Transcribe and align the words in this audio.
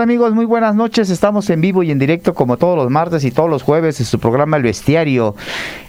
amigos? 0.00 0.34
Muy 0.34 0.44
buenas 0.44 0.74
noches. 0.74 1.10
Estamos 1.10 1.48
en 1.48 1.60
vivo 1.60 1.82
y 1.82 1.90
en 1.90 1.98
directo 1.98 2.34
como 2.34 2.56
todos 2.56 2.76
los 2.76 2.90
martes 2.90 3.24
y 3.24 3.30
todos 3.30 3.48
los 3.48 3.62
jueves 3.62 3.98
en 4.00 4.06
su 4.06 4.18
programa 4.18 4.56
El 4.56 4.62
Bestiario 4.62 5.34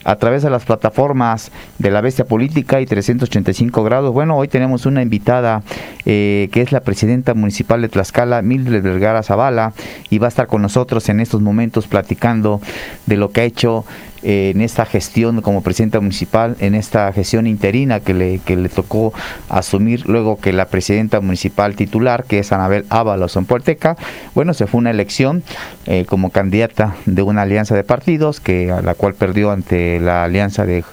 a 0.04 0.16
través 0.16 0.44
de 0.44 0.50
las 0.50 0.64
plataformas 0.64 1.52
de 1.78 1.92
La 1.92 2.02
Bestia 2.02 2.26
Política 2.26 2.80
y 2.80 2.86
385 2.86 3.84
grados. 3.84 4.14
Bueno, 4.14 4.38
hoy 4.38 4.48
tenemos 4.48 4.86
una 4.86 5.02
invitada 5.02 5.64
eh, 6.06 6.48
que 6.52 6.62
es 6.62 6.72
la 6.72 6.82
presidenta 6.82 7.34
municipal 7.34 7.82
de 7.82 7.90
Tlaxcala, 7.90 8.42
Mildred 8.42 8.82
Vergara 8.82 9.24
Zavala, 9.24 9.74
y 10.10 10.20
va 10.20 10.28
a 10.28 10.30
estar 10.30 10.48
con 10.48 10.62
nosotros 10.62 11.10
en 11.10 11.20
estos 11.20 11.42
momentos 11.42 11.88
platicando 11.88 12.62
de 13.06 13.18
lo 13.18 13.32
que 13.32 13.42
ha 13.42 13.46
hecho 13.46 13.84
en 14.24 14.62
esta 14.62 14.86
gestión 14.86 15.42
como 15.42 15.62
presidenta 15.62 16.00
municipal, 16.00 16.56
en 16.60 16.76
esta 16.76 17.12
gestión 17.14 17.48
interina 17.48 18.00
que 18.00 18.14
le, 18.14 18.40
que 18.40 18.56
le 18.56 18.70
tocó 18.70 19.14
asumir 19.50 20.08
luego 20.08 20.40
que 20.40 20.54
la 20.54 20.66
presidenta 20.66 21.20
municipal 21.22 21.76
titular, 21.76 22.24
que 22.24 22.40
es 22.40 22.52
Anabel 22.52 22.86
Ábalos 22.90 23.36
en 23.36 23.46
Puerteca, 23.46 23.98
bueno, 24.36 24.54
se 24.54 24.68
fue 24.68 24.80
una 24.80 24.92
elección 24.92 25.44
eh, 25.86 26.06
como 26.08 26.30
candidata 26.30 26.96
de 27.06 27.22
una 27.22 27.44
alianza 27.44 27.76
de 27.76 27.84
partidos, 27.84 28.40
que 28.40 28.72
a 28.72 28.82
la 28.82 28.94
cual 28.94 29.14
perdió 29.14 29.52
ante 29.52 30.00
la 30.00 30.24
alianza 30.24 30.66
de 30.66 30.84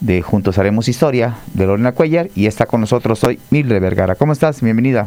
de 0.00 0.22
Juntos 0.22 0.58
Haremos 0.58 0.88
Historia, 0.88 1.36
de 1.54 1.66
Lorena 1.66 1.92
Cuellar, 1.92 2.28
y 2.34 2.46
está 2.46 2.66
con 2.66 2.80
nosotros 2.80 3.22
hoy 3.24 3.40
Mildred 3.50 3.80
Vergara. 3.80 4.14
¿Cómo 4.14 4.32
estás? 4.32 4.60
Bienvenida. 4.60 5.06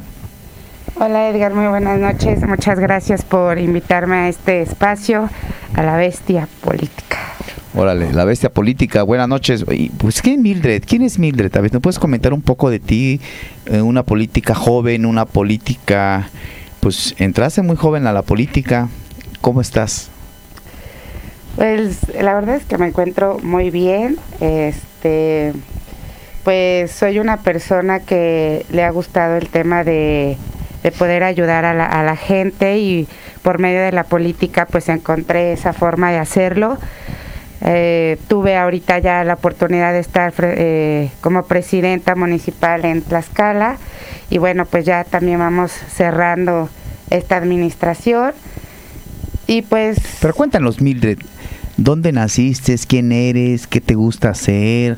Hola 0.95 1.29
Edgar, 1.29 1.53
muy 1.53 1.67
buenas 1.67 1.99
noches. 1.99 2.45
Muchas 2.45 2.79
gracias 2.79 3.23
por 3.23 3.59
invitarme 3.59 4.15
a 4.17 4.27
este 4.29 4.61
espacio, 4.61 5.29
a 5.75 5.83
la 5.83 5.95
bestia 5.95 6.47
política. 6.61 7.28
Órale, 7.75 8.11
la 8.13 8.25
bestia 8.25 8.51
política, 8.51 9.03
buenas 9.03 9.27
noches. 9.27 9.63
Pues, 9.99 10.23
¿quién 10.23 10.41
Mildred? 10.41 10.83
¿Quién 10.87 11.03
es 11.03 11.19
Mildred? 11.19 11.55
A 11.55 11.61
ver, 11.61 11.71
¿me 11.71 11.79
puedes 11.79 11.99
comentar 11.99 12.33
un 12.33 12.41
poco 12.41 12.71
de 12.71 12.79
ti? 12.79 13.21
Eh, 13.67 13.81
una 13.81 14.01
política 14.01 14.55
joven, 14.55 15.05
una 15.05 15.25
política, 15.25 16.29
pues 16.79 17.13
entraste 17.19 17.61
muy 17.61 17.75
joven 17.75 18.07
a 18.07 18.11
la 18.11 18.23
política. 18.23 18.89
¿Cómo 19.41 19.61
estás? 19.61 20.09
Pues 21.57 21.99
la 22.19 22.33
verdad 22.33 22.55
es 22.55 22.65
que 22.65 22.79
me 22.79 22.87
encuentro 22.87 23.37
muy 23.43 23.69
bien. 23.69 24.17
Este, 24.39 25.53
pues 26.43 26.91
soy 26.91 27.19
una 27.19 27.37
persona 27.37 27.99
que 27.99 28.65
le 28.71 28.83
ha 28.83 28.89
gustado 28.89 29.37
el 29.37 29.47
tema 29.47 29.83
de, 29.83 30.37
poder 30.97 31.23
ayudar 31.23 31.65
a 31.65 31.75
la, 31.75 31.85
a 31.85 32.01
la 32.01 32.15
gente 32.15 32.79
y 32.79 33.07
por 33.43 33.59
medio 33.59 33.79
de 33.79 33.91
la 33.91 34.05
política 34.05 34.65
pues 34.65 34.89
encontré 34.89 35.53
esa 35.53 35.71
forma 35.71 36.09
de 36.09 36.17
hacerlo 36.17 36.79
eh, 37.61 38.17
tuve 38.27 38.55
ahorita 38.55 38.99
ya 38.99 39.23
la 39.23 39.33
oportunidad 39.33 39.91
de 39.93 39.99
estar 39.99 40.33
eh, 40.39 41.11
como 41.21 41.43
presidenta 41.43 42.15
municipal 42.15 42.85
en 42.85 43.01
Tlaxcala 43.01 43.77
y 44.29 44.37
bueno, 44.37 44.65
pues 44.65 44.85
ya 44.85 45.03
también 45.03 45.39
vamos 45.39 45.71
cerrando 45.71 46.69
esta 47.09 47.37
administración 47.37 48.33
y 49.47 49.63
pues... 49.63 49.97
Pero 50.21 50.33
cuéntanos, 50.33 50.79
Mildred, 50.79 51.17
¿dónde 51.75 52.11
naciste? 52.11 52.75
¿Quién 52.87 53.11
eres? 53.11 53.67
¿Qué 53.67 53.81
te 53.81 53.95
gusta 53.95 54.29
hacer? 54.29 54.97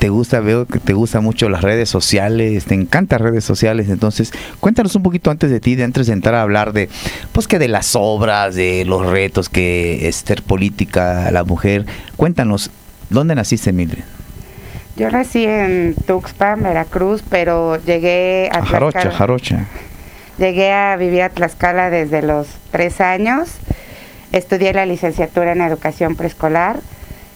Te 0.00 0.08
gusta, 0.08 0.40
veo 0.40 0.64
que 0.64 0.78
te 0.78 0.94
gustan 0.94 1.22
mucho 1.22 1.50
las 1.50 1.60
redes 1.60 1.90
sociales, 1.90 2.64
te 2.64 2.74
encantan 2.74 3.18
redes 3.18 3.44
sociales, 3.44 3.90
entonces 3.90 4.32
cuéntanos 4.58 4.94
un 4.96 5.02
poquito 5.02 5.30
antes 5.30 5.50
de 5.50 5.60
ti, 5.60 5.76
de 5.76 5.84
antes 5.84 6.06
de 6.06 6.14
entrar 6.14 6.36
a 6.36 6.42
hablar 6.42 6.72
de, 6.72 6.88
pues 7.32 7.46
que 7.46 7.58
de 7.58 7.68
las 7.68 7.94
obras, 7.94 8.54
de 8.54 8.86
los 8.86 9.04
retos 9.04 9.50
que 9.50 10.08
es 10.08 10.16
ser 10.16 10.42
política, 10.42 11.30
la 11.30 11.44
mujer, 11.44 11.84
cuéntanos, 12.16 12.70
¿dónde 13.10 13.34
naciste, 13.34 13.74
Mildred? 13.74 14.02
Yo 14.96 15.10
nací 15.10 15.44
en 15.44 15.94
Tuxpan, 16.06 16.62
Veracruz, 16.62 17.22
pero 17.28 17.76
llegué 17.76 18.48
a, 18.52 18.60
a 18.60 18.66
Jarocha, 18.66 19.10
Jarocha. 19.10 19.66
Llegué 20.38 20.72
a 20.72 20.96
vivir 20.96 21.20
a 21.22 21.28
Tlaxcala 21.28 21.90
desde 21.90 22.22
los 22.22 22.46
tres 22.70 23.02
años. 23.02 23.50
Estudié 24.32 24.72
la 24.72 24.86
licenciatura 24.86 25.52
en 25.52 25.60
educación 25.60 26.16
preescolar 26.16 26.80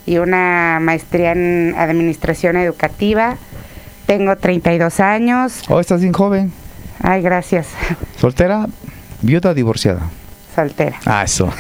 y 0.07 0.19
una 0.19 0.79
maestría 0.81 1.33
en 1.33 1.75
administración 1.77 2.57
educativa. 2.57 3.37
Tengo 4.07 4.37
32 4.37 5.01
años. 5.01 5.63
Oh, 5.69 5.81
estás 5.81 6.01
bien 6.01 6.13
joven. 6.13 6.53
Ay, 7.03 7.23
gracias. 7.23 7.69
¿Soltera, 8.19 8.67
viuda 9.23 9.55
divorciada? 9.55 10.03
Soltera. 10.55 10.99
Ah, 11.07 11.25
eso. 11.25 11.53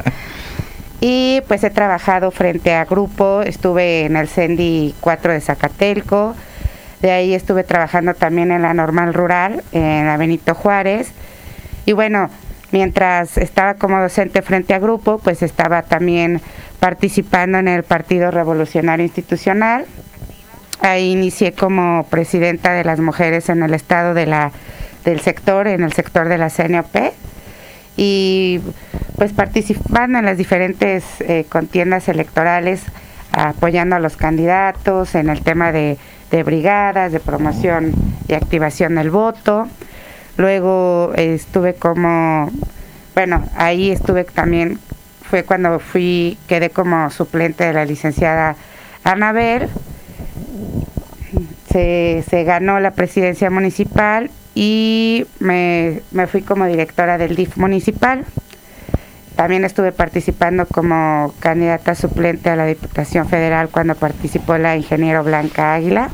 y 1.00 1.42
pues 1.48 1.64
he 1.64 1.70
trabajado 1.70 2.30
frente 2.30 2.74
a 2.74 2.84
grupo, 2.84 3.42
estuve 3.42 4.04
en 4.04 4.16
el 4.16 4.28
CENDI 4.28 4.94
4 5.00 5.32
de 5.32 5.40
Zacatelco, 5.40 6.34
de 7.00 7.10
ahí 7.10 7.34
estuve 7.34 7.64
trabajando 7.64 8.14
también 8.14 8.50
en 8.52 8.62
la 8.62 8.74
normal 8.74 9.12
rural, 9.12 9.62
en 9.72 10.06
la 10.06 10.16
Benito 10.16 10.54
Juárez. 10.54 11.12
Y 11.84 11.92
bueno, 11.92 12.30
mientras 12.72 13.36
estaba 13.38 13.74
como 13.74 14.00
docente 14.00 14.42
frente 14.42 14.74
a 14.74 14.78
grupo, 14.78 15.18
pues 15.18 15.42
estaba 15.42 15.82
también 15.82 16.40
participando 16.86 17.58
en 17.58 17.66
el 17.66 17.82
Partido 17.82 18.30
Revolucionario 18.30 19.04
Institucional. 19.04 19.86
Ahí 20.82 21.10
inicié 21.10 21.50
como 21.50 22.06
presidenta 22.08 22.74
de 22.74 22.84
las 22.84 23.00
mujeres 23.00 23.48
en 23.48 23.64
el 23.64 23.74
estado 23.74 24.14
de 24.14 24.24
la, 24.24 24.52
del 25.04 25.18
sector, 25.18 25.66
en 25.66 25.82
el 25.82 25.92
sector 25.92 26.28
de 26.28 26.38
la 26.38 26.48
CNOP. 26.48 26.94
Y 27.96 28.60
pues 29.16 29.32
participando 29.32 30.20
en 30.20 30.26
las 30.26 30.38
diferentes 30.38 31.02
eh, 31.22 31.44
contiendas 31.48 32.08
electorales, 32.08 32.82
apoyando 33.32 33.96
a 33.96 33.98
los 33.98 34.16
candidatos 34.16 35.16
en 35.16 35.28
el 35.28 35.42
tema 35.42 35.72
de, 35.72 35.98
de 36.30 36.44
brigadas, 36.44 37.10
de 37.10 37.18
promoción 37.18 37.94
y 38.28 38.34
activación 38.34 38.94
del 38.94 39.10
voto. 39.10 39.66
Luego 40.36 41.10
estuve 41.16 41.74
como, 41.74 42.48
bueno, 43.16 43.44
ahí 43.56 43.90
estuve 43.90 44.22
también 44.22 44.78
fue 45.28 45.44
cuando 45.44 45.78
fui, 45.78 46.38
quedé 46.46 46.70
como 46.70 47.10
suplente 47.10 47.64
de 47.64 47.72
la 47.72 47.84
licenciada 47.84 48.56
Anabel. 49.04 49.68
Se, 51.70 52.24
se 52.28 52.44
ganó 52.44 52.80
la 52.80 52.92
presidencia 52.92 53.50
municipal 53.50 54.30
y 54.54 55.26
me, 55.38 56.00
me 56.12 56.26
fui 56.26 56.42
como 56.42 56.66
directora 56.66 57.18
del 57.18 57.36
DIF 57.36 57.56
municipal. 57.56 58.24
También 59.34 59.64
estuve 59.64 59.92
participando 59.92 60.64
como 60.64 61.34
candidata 61.40 61.94
suplente 61.94 62.48
a 62.48 62.56
la 62.56 62.64
Diputación 62.64 63.28
Federal 63.28 63.68
cuando 63.68 63.94
participó 63.94 64.56
la 64.56 64.76
ingeniero 64.76 65.22
Blanca 65.22 65.74
Águila. 65.74 66.08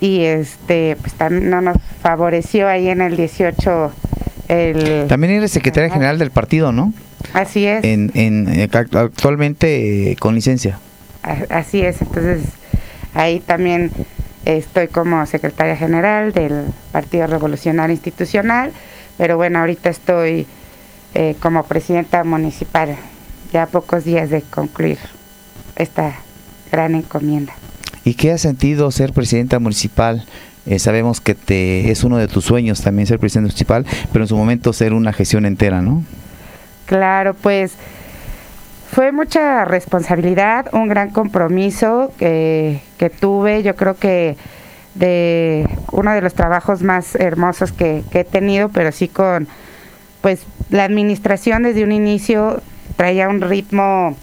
Y 0.00 0.24
este, 0.24 0.96
pues 1.00 1.14
también 1.14 1.48
no 1.48 1.62
nos 1.62 1.78
favoreció 2.02 2.68
ahí 2.68 2.88
en 2.88 3.00
el 3.00 3.16
18 3.16 3.92
el... 4.48 5.06
También 5.08 5.34
eres 5.34 5.50
secretaria 5.50 5.90
general 5.90 6.18
del 6.18 6.30
partido, 6.30 6.72
¿no? 6.72 6.92
Así 7.32 7.66
es. 7.66 7.84
En, 7.84 8.10
en, 8.14 8.48
eh, 8.48 8.68
actualmente 8.72 10.12
eh, 10.12 10.16
con 10.16 10.34
licencia. 10.34 10.78
Así 11.50 11.82
es, 11.82 12.00
entonces 12.00 12.42
ahí 13.12 13.40
también 13.40 13.90
estoy 14.44 14.88
como 14.88 15.26
secretaria 15.26 15.76
general 15.76 16.32
del 16.32 16.64
Partido 16.92 17.26
Revolucionario 17.26 17.92
Institucional, 17.92 18.72
pero 19.18 19.36
bueno, 19.36 19.58
ahorita 19.58 19.90
estoy 19.90 20.46
eh, 21.14 21.34
como 21.40 21.64
presidenta 21.64 22.24
municipal, 22.24 22.96
ya 23.52 23.64
a 23.64 23.66
pocos 23.66 24.04
días 24.04 24.30
de 24.30 24.42
concluir 24.42 24.98
esta 25.76 26.14
gran 26.70 26.94
encomienda. 26.94 27.52
¿Y 28.04 28.14
qué 28.14 28.32
ha 28.32 28.38
sentido 28.38 28.90
ser 28.90 29.12
presidenta 29.12 29.58
municipal? 29.58 30.24
sabemos 30.76 31.22
que 31.22 31.34
te, 31.34 31.90
es 31.90 32.04
uno 32.04 32.18
de 32.18 32.28
tus 32.28 32.44
sueños 32.44 32.82
también 32.82 33.06
ser 33.06 33.18
presidenta 33.18 33.46
municipal, 33.46 33.86
pero 34.12 34.24
en 34.24 34.28
su 34.28 34.36
momento 34.36 34.74
ser 34.74 34.92
una 34.92 35.14
gestión 35.14 35.46
entera, 35.46 35.80
¿no? 35.80 36.04
Claro, 36.88 37.34
pues 37.34 37.74
fue 38.90 39.12
mucha 39.12 39.66
responsabilidad, 39.66 40.70
un 40.72 40.88
gran 40.88 41.10
compromiso 41.10 42.10
que, 42.18 42.80
que 42.96 43.10
tuve. 43.10 43.62
Yo 43.62 43.76
creo 43.76 43.96
que 43.98 44.38
de 44.94 45.68
uno 45.92 46.14
de 46.14 46.22
los 46.22 46.32
trabajos 46.32 46.82
más 46.82 47.14
hermosos 47.14 47.72
que, 47.72 48.04
he 48.10 48.24
tenido, 48.24 48.70
pero 48.70 48.90
sí 48.90 49.06
con 49.06 49.48
pues 50.22 50.46
la 50.70 50.84
administración 50.84 51.62
desde 51.62 51.84
un 51.84 51.92
inicio 51.92 52.62
traía 52.96 53.28
un 53.28 53.42
ritmo 53.42 54.16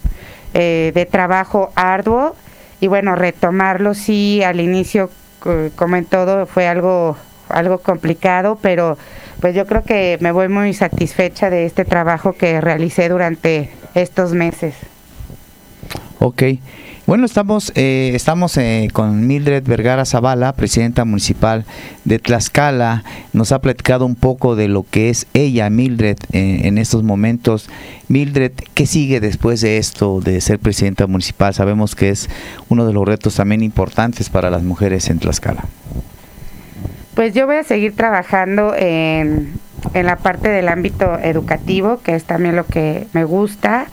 eh, 0.52 0.90
de 0.92 1.06
trabajo 1.06 1.70
arduo 1.76 2.34
y 2.80 2.88
bueno, 2.88 3.14
retomarlo 3.14 3.94
sí 3.94 4.42
al 4.42 4.58
inicio, 4.58 5.08
como 5.76 5.94
en 5.94 6.04
todo, 6.04 6.46
fue 6.46 6.66
algo, 6.66 7.16
algo 7.48 7.78
complicado, 7.78 8.58
pero 8.60 8.98
pues 9.40 9.54
yo 9.54 9.66
creo 9.66 9.82
que 9.82 10.18
me 10.20 10.32
voy 10.32 10.48
muy 10.48 10.74
satisfecha 10.74 11.50
de 11.50 11.66
este 11.66 11.84
trabajo 11.84 12.32
que 12.32 12.60
realicé 12.60 13.08
durante 13.08 13.70
estos 13.94 14.32
meses. 14.32 14.74
Ok. 16.18 16.42
Bueno, 17.06 17.24
estamos, 17.24 17.70
eh, 17.76 18.10
estamos 18.16 18.56
eh, 18.56 18.88
con 18.92 19.28
Mildred 19.28 19.62
Vergara 19.62 20.04
Zavala, 20.04 20.52
presidenta 20.54 21.04
municipal 21.04 21.64
de 22.04 22.18
Tlaxcala. 22.18 23.04
Nos 23.32 23.52
ha 23.52 23.60
platicado 23.60 24.04
un 24.04 24.16
poco 24.16 24.56
de 24.56 24.66
lo 24.66 24.84
que 24.90 25.08
es 25.08 25.28
ella, 25.32 25.70
Mildred, 25.70 26.16
eh, 26.32 26.62
en 26.64 26.78
estos 26.78 27.04
momentos. 27.04 27.70
Mildred, 28.08 28.50
¿qué 28.74 28.86
sigue 28.86 29.20
después 29.20 29.60
de 29.60 29.78
esto, 29.78 30.20
de 30.20 30.40
ser 30.40 30.58
presidenta 30.58 31.06
municipal? 31.06 31.54
Sabemos 31.54 31.94
que 31.94 32.08
es 32.08 32.28
uno 32.70 32.84
de 32.84 32.92
los 32.92 33.06
retos 33.06 33.36
también 33.36 33.62
importantes 33.62 34.28
para 34.28 34.50
las 34.50 34.64
mujeres 34.64 35.08
en 35.08 35.20
Tlaxcala. 35.20 35.64
Pues 37.16 37.32
yo 37.32 37.46
voy 37.46 37.56
a 37.56 37.64
seguir 37.64 37.96
trabajando 37.96 38.74
en, 38.76 39.58
la 39.94 40.16
parte 40.16 40.50
del 40.50 40.68
ámbito 40.68 41.18
educativo, 41.18 41.98
que 42.02 42.14
es 42.14 42.24
también 42.24 42.56
lo 42.56 42.66
que 42.66 43.06
me 43.14 43.24
gusta. 43.24 43.86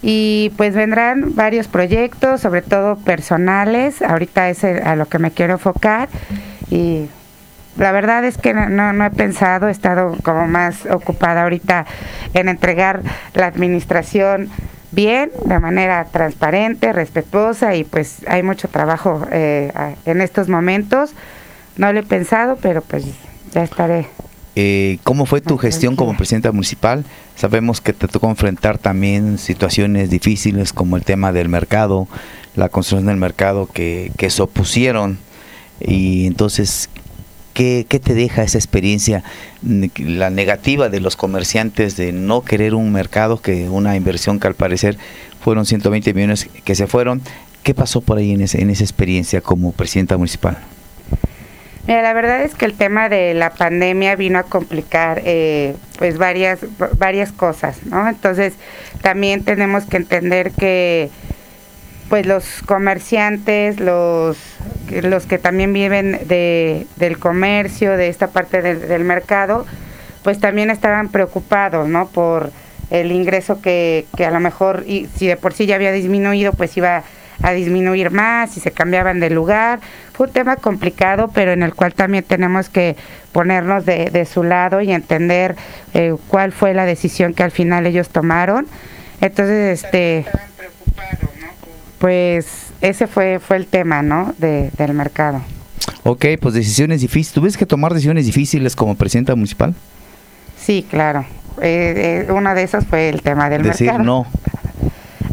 Y 0.00 0.50
pues 0.56 0.74
vendrán 0.74 1.34
varios 1.34 1.68
proyectos, 1.68 2.40
sobre 2.40 2.62
todo 2.62 2.96
personales. 2.96 4.00
Ahorita 4.00 4.48
es 4.48 4.64
a 4.64 4.96
lo 4.96 5.04
que 5.04 5.18
me 5.18 5.30
quiero 5.30 5.52
enfocar. 5.52 6.08
Y 6.70 7.10
la 7.76 7.92
verdad 7.92 8.24
es 8.24 8.38
que 8.38 8.54
no, 8.54 8.94
no 8.94 9.04
he 9.04 9.10
pensado, 9.10 9.68
he 9.68 9.70
estado 9.70 10.16
como 10.22 10.48
más 10.48 10.86
ocupada 10.86 11.42
ahorita 11.42 11.84
en 12.32 12.48
entregar 12.48 13.02
la 13.34 13.44
administración 13.44 14.48
bien, 14.90 15.30
de 15.44 15.60
manera 15.60 16.06
transparente, 16.06 16.94
respetuosa 16.94 17.74
y 17.74 17.84
pues 17.84 18.20
hay 18.26 18.42
mucho 18.42 18.68
trabajo 18.68 19.26
eh, 19.30 19.70
en 20.06 20.22
estos 20.22 20.48
momentos. 20.48 21.12
No 21.76 21.92
lo 21.92 22.00
he 22.00 22.02
pensado, 22.02 22.56
pero 22.60 22.82
pues 22.82 23.04
ya 23.52 23.64
estaré. 23.64 24.06
Eh, 24.56 24.98
¿Cómo 25.02 25.26
fue 25.26 25.40
tu 25.40 25.58
gestión 25.58 25.96
como 25.96 26.16
presidenta 26.16 26.52
municipal? 26.52 27.04
Sabemos 27.34 27.80
que 27.80 27.92
te 27.92 28.06
tocó 28.06 28.28
enfrentar 28.28 28.78
también 28.78 29.38
situaciones 29.38 30.10
difíciles 30.10 30.72
como 30.72 30.96
el 30.96 31.04
tema 31.04 31.32
del 31.32 31.48
mercado, 31.48 32.06
la 32.54 32.68
construcción 32.68 33.06
del 33.06 33.16
mercado 33.16 33.66
que, 33.66 34.12
que 34.16 34.30
se 34.30 34.42
opusieron 34.42 35.18
y 35.80 36.26
entonces 36.26 36.88
¿Qué, 37.54 37.84
te 37.84 38.14
deja 38.14 38.42
esa 38.42 38.58
experiencia, 38.58 39.22
la 39.62 40.28
negativa 40.28 40.88
de 40.88 40.98
los 40.98 41.14
comerciantes 41.14 41.96
de 41.96 42.10
no 42.10 42.42
querer 42.42 42.74
un 42.74 42.90
mercado, 42.90 43.40
que 43.40 43.68
una 43.68 43.94
inversión 43.94 44.40
que 44.40 44.48
al 44.48 44.56
parecer 44.56 44.98
fueron 45.40 45.64
120 45.64 46.14
millones 46.14 46.48
que 46.64 46.74
se 46.74 46.88
fueron? 46.88 47.22
¿Qué 47.62 47.72
pasó 47.72 48.00
por 48.00 48.18
ahí 48.18 48.32
en, 48.32 48.40
en 48.40 48.70
esa 48.70 48.82
experiencia 48.82 49.40
como 49.40 49.70
presidenta 49.70 50.16
municipal? 50.16 50.58
Mira, 51.86 52.00
la 52.00 52.14
verdad 52.14 52.42
es 52.42 52.54
que 52.54 52.64
el 52.64 52.72
tema 52.74 53.10
de 53.10 53.34
la 53.34 53.50
pandemia 53.50 54.16
vino 54.16 54.38
a 54.38 54.44
complicar 54.44 55.20
eh, 55.24 55.76
pues 55.98 56.16
varias, 56.16 56.60
varias 56.96 57.30
cosas, 57.30 57.84
¿no? 57.84 58.08
Entonces 58.08 58.54
también 59.02 59.44
tenemos 59.44 59.84
que 59.84 59.98
entender 59.98 60.50
que 60.52 61.10
pues 62.08 62.24
los 62.26 62.62
comerciantes, 62.64 63.80
los, 63.80 64.38
los 64.90 65.26
que 65.26 65.36
también 65.36 65.74
viven 65.74 66.20
de, 66.26 66.86
del 66.96 67.18
comercio, 67.18 67.98
de 67.98 68.08
esta 68.08 68.28
parte 68.28 68.62
del, 68.62 69.04
mercado, 69.04 69.66
pues 70.22 70.40
también 70.40 70.70
estaban 70.70 71.10
preocupados, 71.10 71.86
¿no? 71.86 72.08
Por 72.08 72.50
el 72.90 73.12
ingreso 73.12 73.60
que, 73.60 74.06
que 74.16 74.24
a 74.24 74.30
lo 74.30 74.40
mejor, 74.40 74.84
si 74.86 75.26
de 75.26 75.36
por 75.36 75.52
sí 75.52 75.66
ya 75.66 75.74
había 75.74 75.92
disminuido, 75.92 76.52
pues 76.52 76.74
iba 76.78 77.04
a 77.42 77.52
disminuir 77.52 78.10
más, 78.10 78.56
y 78.56 78.60
se 78.60 78.70
cambiaban 78.70 79.20
de 79.20 79.30
lugar. 79.30 79.80
Fue 80.12 80.26
un 80.28 80.32
tema 80.32 80.56
complicado, 80.56 81.30
pero 81.34 81.52
en 81.52 81.62
el 81.62 81.74
cual 81.74 81.94
también 81.94 82.24
tenemos 82.24 82.68
que 82.68 82.96
ponernos 83.32 83.84
de, 83.84 84.10
de 84.10 84.24
su 84.24 84.44
lado 84.44 84.80
y 84.80 84.92
entender 84.92 85.56
eh, 85.92 86.14
cuál 86.28 86.52
fue 86.52 86.74
la 86.74 86.84
decisión 86.84 87.34
que 87.34 87.42
al 87.42 87.50
final 87.50 87.86
ellos 87.86 88.08
tomaron. 88.08 88.66
Entonces, 89.20 89.84
este 89.84 90.26
pues 91.98 92.66
ese 92.82 93.06
fue, 93.06 93.38
fue 93.38 93.56
el 93.56 93.66
tema, 93.66 94.02
¿no? 94.02 94.34
De, 94.36 94.70
del 94.76 94.92
mercado. 94.92 95.40
Ok, 96.02 96.26
pues 96.38 96.52
decisiones 96.52 97.00
difíciles. 97.00 97.32
¿Tuviste 97.32 97.58
que 97.58 97.64
tomar 97.64 97.94
decisiones 97.94 98.26
difíciles 98.26 98.76
como 98.76 98.94
presidenta 98.94 99.34
municipal? 99.34 99.74
Sí, 100.58 100.86
claro. 100.88 101.24
Eh, 101.62 102.26
eh, 102.28 102.32
uno 102.32 102.54
de 102.54 102.62
esos 102.62 102.84
fue 102.86 103.08
el 103.08 103.22
tema 103.22 103.48
del 103.48 103.62
Decir 103.62 103.86
mercado. 103.86 104.04
no. 104.04 104.26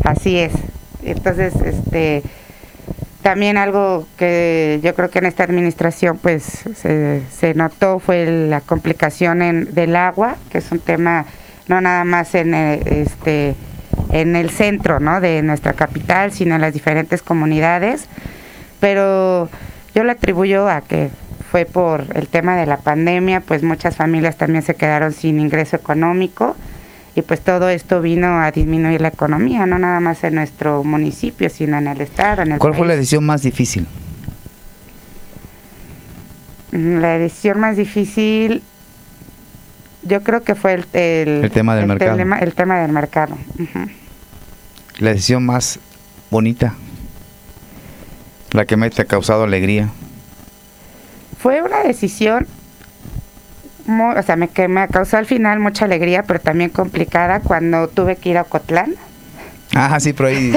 Así 0.06 0.40
es. 0.40 0.54
Entonces, 1.04 1.54
este, 1.56 2.24
también 3.22 3.58
algo 3.58 4.08
que 4.18 4.80
yo 4.84 4.96
creo 4.96 5.10
que 5.10 5.20
en 5.20 5.26
esta 5.26 5.44
administración 5.44 6.18
pues 6.18 6.64
se, 6.76 7.54
notó 7.56 8.00
fue 8.00 8.26
la 8.50 8.62
complicación 8.62 9.42
en, 9.42 9.74
del 9.74 9.96
agua, 9.96 10.38
que 10.50 10.58
es 10.58 10.72
un 10.72 10.80
tema 10.80 11.26
no 11.68 11.80
nada 11.82 12.04
más 12.04 12.34
en 12.36 12.54
eh, 12.54 12.82
este 12.86 13.56
en 14.12 14.36
el 14.36 14.50
centro 14.50 15.00
¿no? 15.00 15.22
de 15.22 15.42
nuestra 15.42 15.74
capital, 15.74 16.32
sino 16.32 16.56
en 16.56 16.62
las 16.62 16.74
diferentes 16.74 17.22
comunidades. 17.22 18.08
Pero 18.80 19.50
yo 19.94 20.04
le 20.04 20.12
atribuyo 20.12 20.68
a 20.68 20.82
que 20.82 21.10
fue 21.50 21.66
por 21.66 22.06
el 22.16 22.28
tema 22.28 22.56
de 22.56 22.66
la 22.66 22.78
pandemia, 22.78 23.42
pues 23.42 23.64
muchas 23.64 23.96
familias 23.96 24.38
también 24.38 24.64
se 24.64 24.76
quedaron 24.76 25.14
sin 25.14 25.40
ingreso 25.40 25.76
económico 25.76 26.56
y 27.16 27.22
pues 27.22 27.42
todo 27.42 27.70
esto 27.70 28.02
vino 28.02 28.42
a 28.42 28.52
disminuir 28.52 29.02
la 29.02 29.10
economía, 29.10 29.66
no 29.66 29.78
nada 29.78 30.00
más 30.00 30.24
en 30.24 30.36
nuestro 30.36 30.84
municipio, 30.84 31.50
sino 31.50 31.78
en 31.78 31.88
el 31.88 32.02
estado. 32.02 32.44
En 32.44 32.54
el 32.54 32.60
¿Cuál 32.60 32.76
fue 32.76 32.88
la 32.88 32.96
decisión 32.96 33.26
más 33.26 33.42
difícil? 33.42 33.88
La 36.72 37.18
decisión 37.18 37.60
más 37.60 37.76
difícil, 37.76 38.64
yo 40.04 40.24
creo 40.24 40.42
que 40.44 40.56
fue 40.56 40.74
el, 40.74 40.86
el, 40.94 41.52
tema 41.52 41.76
del 41.76 41.88
mercado. 41.88 42.18
el 42.40 42.54
tema 42.54 42.80
del 42.80 42.92
mercado 42.92 43.38
la 45.02 45.10
decisión 45.10 45.44
más 45.44 45.80
bonita, 46.30 46.76
la 48.52 48.66
que 48.66 48.78
me 48.78 48.86
ha 48.86 49.06
causado 49.06 49.44
alegría? 49.44 49.90
Fue 51.40 51.64
una 51.64 51.82
decisión, 51.82 52.46
o 54.00 54.24
sea, 54.24 54.36
me, 54.36 54.48
que 54.48 54.68
me 54.68 54.88
causó 54.88 55.18
al 55.18 55.26
final 55.26 55.60
mucha 55.60 55.86
alegría, 55.86 56.24
pero 56.24 56.40
también 56.40 56.70
complicada 56.70 57.40
cuando 57.40 57.88
tuve 57.88 58.16
que 58.16 58.30
ir 58.30 58.38
a 58.38 58.44
Ocotlán. 58.44 58.96
Ah, 59.76 60.00
sí, 60.00 60.14
pero 60.14 60.30
ahí, 60.30 60.52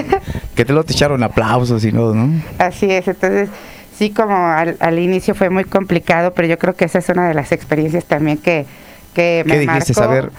que 0.55 0.65
te 0.65 0.73
lo 0.73 0.85
te 0.85 0.93
echaron 0.93 1.23
aplausos 1.23 1.85
y 1.85 1.93
no, 1.93 2.15
¿no? 2.15 2.43
Así 2.59 2.91
es, 2.91 3.07
entonces 3.09 3.49
sí 3.97 4.11
como 4.11 4.37
al, 4.37 4.77
al, 4.81 4.99
inicio 4.99 5.35
fue 5.35 5.51
muy 5.51 5.65
complicado, 5.65 6.35
pero 6.35 6.49
yo 6.49 6.59
creo 6.59 6.75
que 6.75 6.85
esa 6.85 6.99
es 6.99 7.09
una 7.09 7.29
de 7.29 7.35
las 7.35 7.53
experiencias 7.53 8.05
también 8.05 8.39
que, 8.39 8.67
que 9.15 9.45
me 9.47 9.55
¿Qué 9.55 9.61
dijiste? 9.61 9.95
Saber 9.95 10.31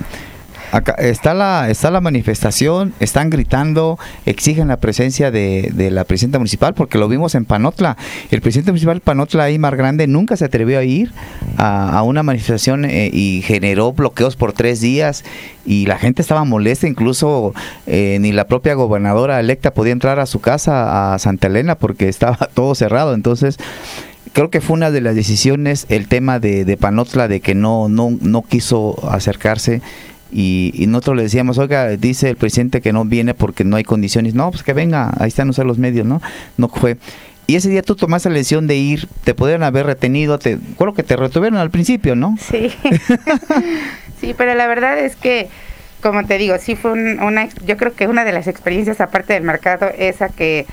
Acá 0.72 0.94
está 0.94 1.34
la, 1.34 1.70
está 1.70 1.92
la 1.92 2.02
manifestación, 2.02 2.94
están 3.00 3.30
gritando, 3.30 4.00
exigen 4.26 4.68
la 4.68 4.78
presencia 4.78 5.32
de, 5.32 5.72
la 5.92 6.04
presidenta 6.04 6.40
municipal, 6.40 6.74
porque 6.74 6.98
lo 6.98 7.08
vimos 7.08 7.36
en 7.36 7.46
Panotla. 7.46 7.98
El 8.32 8.42
presidente 8.42 8.72
municipal 8.72 9.02
Panotla, 9.02 9.44
ahí 9.44 9.60
Mar 9.60 9.78
Grande, 9.78 10.08
nunca 10.08 10.36
se 10.38 10.46
atrevió 10.46 10.80
a 10.80 10.84
ir 10.84 11.12
a, 11.58 12.02
una 12.04 12.24
manifestación 12.24 12.86
eh, 12.86 13.10
y 13.12 13.42
generó 13.44 13.94
bloqueos 13.94 14.36
por 14.36 14.54
tres 14.54 14.82
días 14.82 15.24
y 15.66 15.86
la 15.86 15.98
gente 15.98 16.22
estaba 16.22 16.44
molesta, 16.44 16.88
incluso 16.88 17.54
eh, 17.88 18.18
ni 18.20 18.32
la 18.32 18.48
propia 18.48 18.74
gobernadora 18.74 19.39
electa 19.39 19.74
podía 19.74 19.94
entrar 19.94 20.20
a 20.20 20.25
su 20.25 20.39
casa 20.39 21.13
a 21.13 21.20
Santa 21.20 21.48
Elena 21.48 21.75
porque 21.75 22.10
estaba 22.10 22.38
todo 22.54 22.75
cerrado. 22.75 23.13
Entonces, 23.13 23.58
creo 24.34 24.50
que 24.50 24.62
fue 24.62 24.75
una 24.75 24.92
de 24.92 25.01
las 25.01 25.16
decisiones 25.16 25.86
el 25.89 26.08
tema 26.08 26.39
de, 26.39 26.66
de 26.66 26.78
Panotla 26.78 27.28
de 27.28 27.39
que 27.39 27.56
no, 27.56 27.89
no, 27.89 28.16
no 28.22 28.42
quiso 28.42 29.10
acercarse 29.10 29.82
y, 30.32 30.86
nosotros 30.88 31.17
le 31.17 31.24
decíamos, 31.24 31.58
oiga, 31.58 31.89
dice 31.89 32.29
el 32.29 32.36
presidente 32.36 32.82
que 32.82 32.91
no 32.91 33.05
viene 33.05 33.34
porque 33.34 33.63
no 33.63 33.75
hay 33.75 33.84
condiciones. 33.84 34.34
No, 34.34 34.51
pues 34.51 34.63
que 34.63 34.74
venga, 34.74 35.13
ahí 35.20 35.27
están 35.27 35.50
usar 35.50 35.65
los 35.65 35.77
medios, 35.77 36.05
¿no? 36.05 36.22
No 36.58 36.67
fue. 36.67 36.98
Y 37.48 37.55
ese 37.55 37.70
día 37.70 37.84
tú 37.84 37.96
tomaste 37.96 38.29
la 38.29 38.36
decisión 38.36 38.65
de 38.65 38.75
ir, 38.75 39.08
te 39.24 39.36
pudieron 39.36 39.63
haber 39.63 39.86
retenido, 39.86 40.39
te, 40.39 40.58
creo 40.77 40.94
que 40.94 41.03
te 41.03 41.15
retuvieron 41.15 41.60
al 41.60 41.70
principio, 41.70 42.15
¿no? 42.15 42.36
Sí, 42.39 42.74
sí, 44.20 44.34
pero 44.36 44.55
la 44.55 44.65
verdad 44.65 44.98
es 44.98 45.15
que, 45.15 45.48
como 46.01 46.25
te 46.25 46.39
digo, 46.39 46.58
sí 46.58 46.75
fue 46.75 46.94
una, 46.94 47.48
yo 47.65 47.77
creo 47.77 47.94
que 47.94 48.08
una 48.08 48.25
de 48.25 48.32
las 48.32 48.48
experiencias 48.48 49.00
aparte 49.00 49.34
del 49.34 49.44
mercado, 49.44 49.89
esa 49.96 50.29
que 50.29 50.65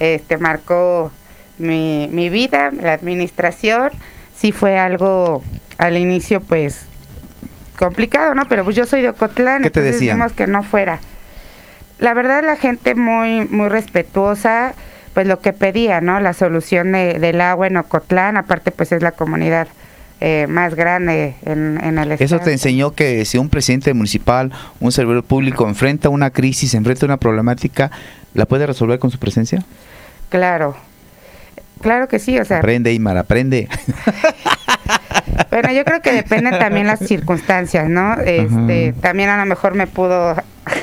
este, 0.00 0.36
marcó 0.36 1.12
mi, 1.58 2.08
mi 2.10 2.28
vida, 2.28 2.72
la 2.72 2.94
administración, 2.94 3.90
sí 4.36 4.50
fue 4.50 4.78
algo 4.78 5.44
al 5.78 5.96
inicio 5.96 6.40
pues 6.40 6.86
complicado, 7.76 8.34
¿no? 8.34 8.46
Pero 8.48 8.64
pues 8.64 8.76
yo 8.76 8.86
soy 8.86 9.02
de 9.02 9.10
Ocotlán, 9.10 9.62
¿Qué 9.62 9.70
te 9.70 9.80
entonces 9.80 10.00
decíamos 10.00 10.32
que 10.32 10.46
no 10.46 10.62
fuera. 10.62 11.00
La 11.98 12.14
verdad 12.14 12.42
la 12.44 12.56
gente 12.56 12.94
muy 12.94 13.46
muy 13.46 13.68
respetuosa, 13.68 14.74
pues 15.14 15.26
lo 15.26 15.40
que 15.40 15.52
pedía, 15.52 16.00
¿no? 16.00 16.20
La 16.20 16.32
solución 16.32 16.92
del 16.92 17.40
agua 17.40 17.66
en 17.66 17.76
Ocotlán, 17.76 18.36
aparte 18.36 18.70
pues 18.70 18.92
es 18.92 19.02
la 19.02 19.12
comunidad 19.12 19.68
eh, 20.20 20.46
más 20.48 20.74
grande 20.74 21.36
en, 21.44 21.78
en 21.82 21.98
el 21.98 22.12
estado. 22.12 22.36
Eso 22.36 22.40
te 22.40 22.52
enseñó 22.52 22.94
que 22.94 23.24
si 23.24 23.38
un 23.38 23.48
presidente 23.48 23.92
municipal, 23.94 24.52
un 24.80 24.92
servidor 24.92 25.24
público 25.24 25.68
enfrenta 25.68 26.08
una 26.08 26.30
crisis, 26.30 26.74
enfrenta 26.74 27.06
una 27.06 27.18
problemática, 27.18 27.90
¿la 28.34 28.46
puede 28.46 28.66
resolver 28.66 28.98
con 28.98 29.10
su 29.10 29.18
presencia? 29.18 29.62
Claro, 30.30 30.76
claro 31.80 32.08
que 32.08 32.18
sí, 32.18 32.38
o 32.38 32.44
sea... 32.44 32.58
Aprende, 32.58 32.92
Imar, 32.92 33.16
aprende. 33.16 33.68
Bueno, 35.50 35.72
yo 35.72 35.84
creo 35.84 36.00
que 36.02 36.12
dependen 36.12 36.58
también 36.58 36.86
las 36.86 37.00
circunstancias, 37.00 37.88
¿no? 37.88 38.14
Este, 38.20 38.94
también 39.00 39.28
a 39.28 39.38
lo 39.38 39.46
mejor 39.46 39.74
me 39.74 39.86
pudo 39.86 40.36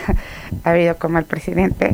haber 0.63 0.95
como 0.97 1.19
el 1.19 1.25
presidente, 1.25 1.91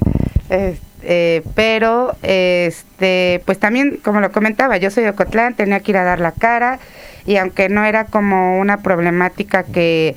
este, 0.50 1.44
pero 1.56 2.16
este, 2.22 3.42
pues 3.46 3.60
también, 3.60 4.00
como 4.04 4.20
lo 4.20 4.32
comentaba, 4.32 4.78
yo 4.78 4.90
soy 4.92 5.04
de 5.04 5.10
Ocotlán, 5.10 5.54
tenía 5.54 5.80
que 5.80 5.92
ir 5.92 5.98
a 5.98 6.04
dar 6.04 6.20
la 6.20 6.32
cara 6.32 6.80
y 7.26 7.38
aunque 7.38 7.70
no 7.70 7.86
era 7.86 8.06
como 8.06 8.60
una 8.60 8.78
problemática 8.78 9.64
que 9.64 10.16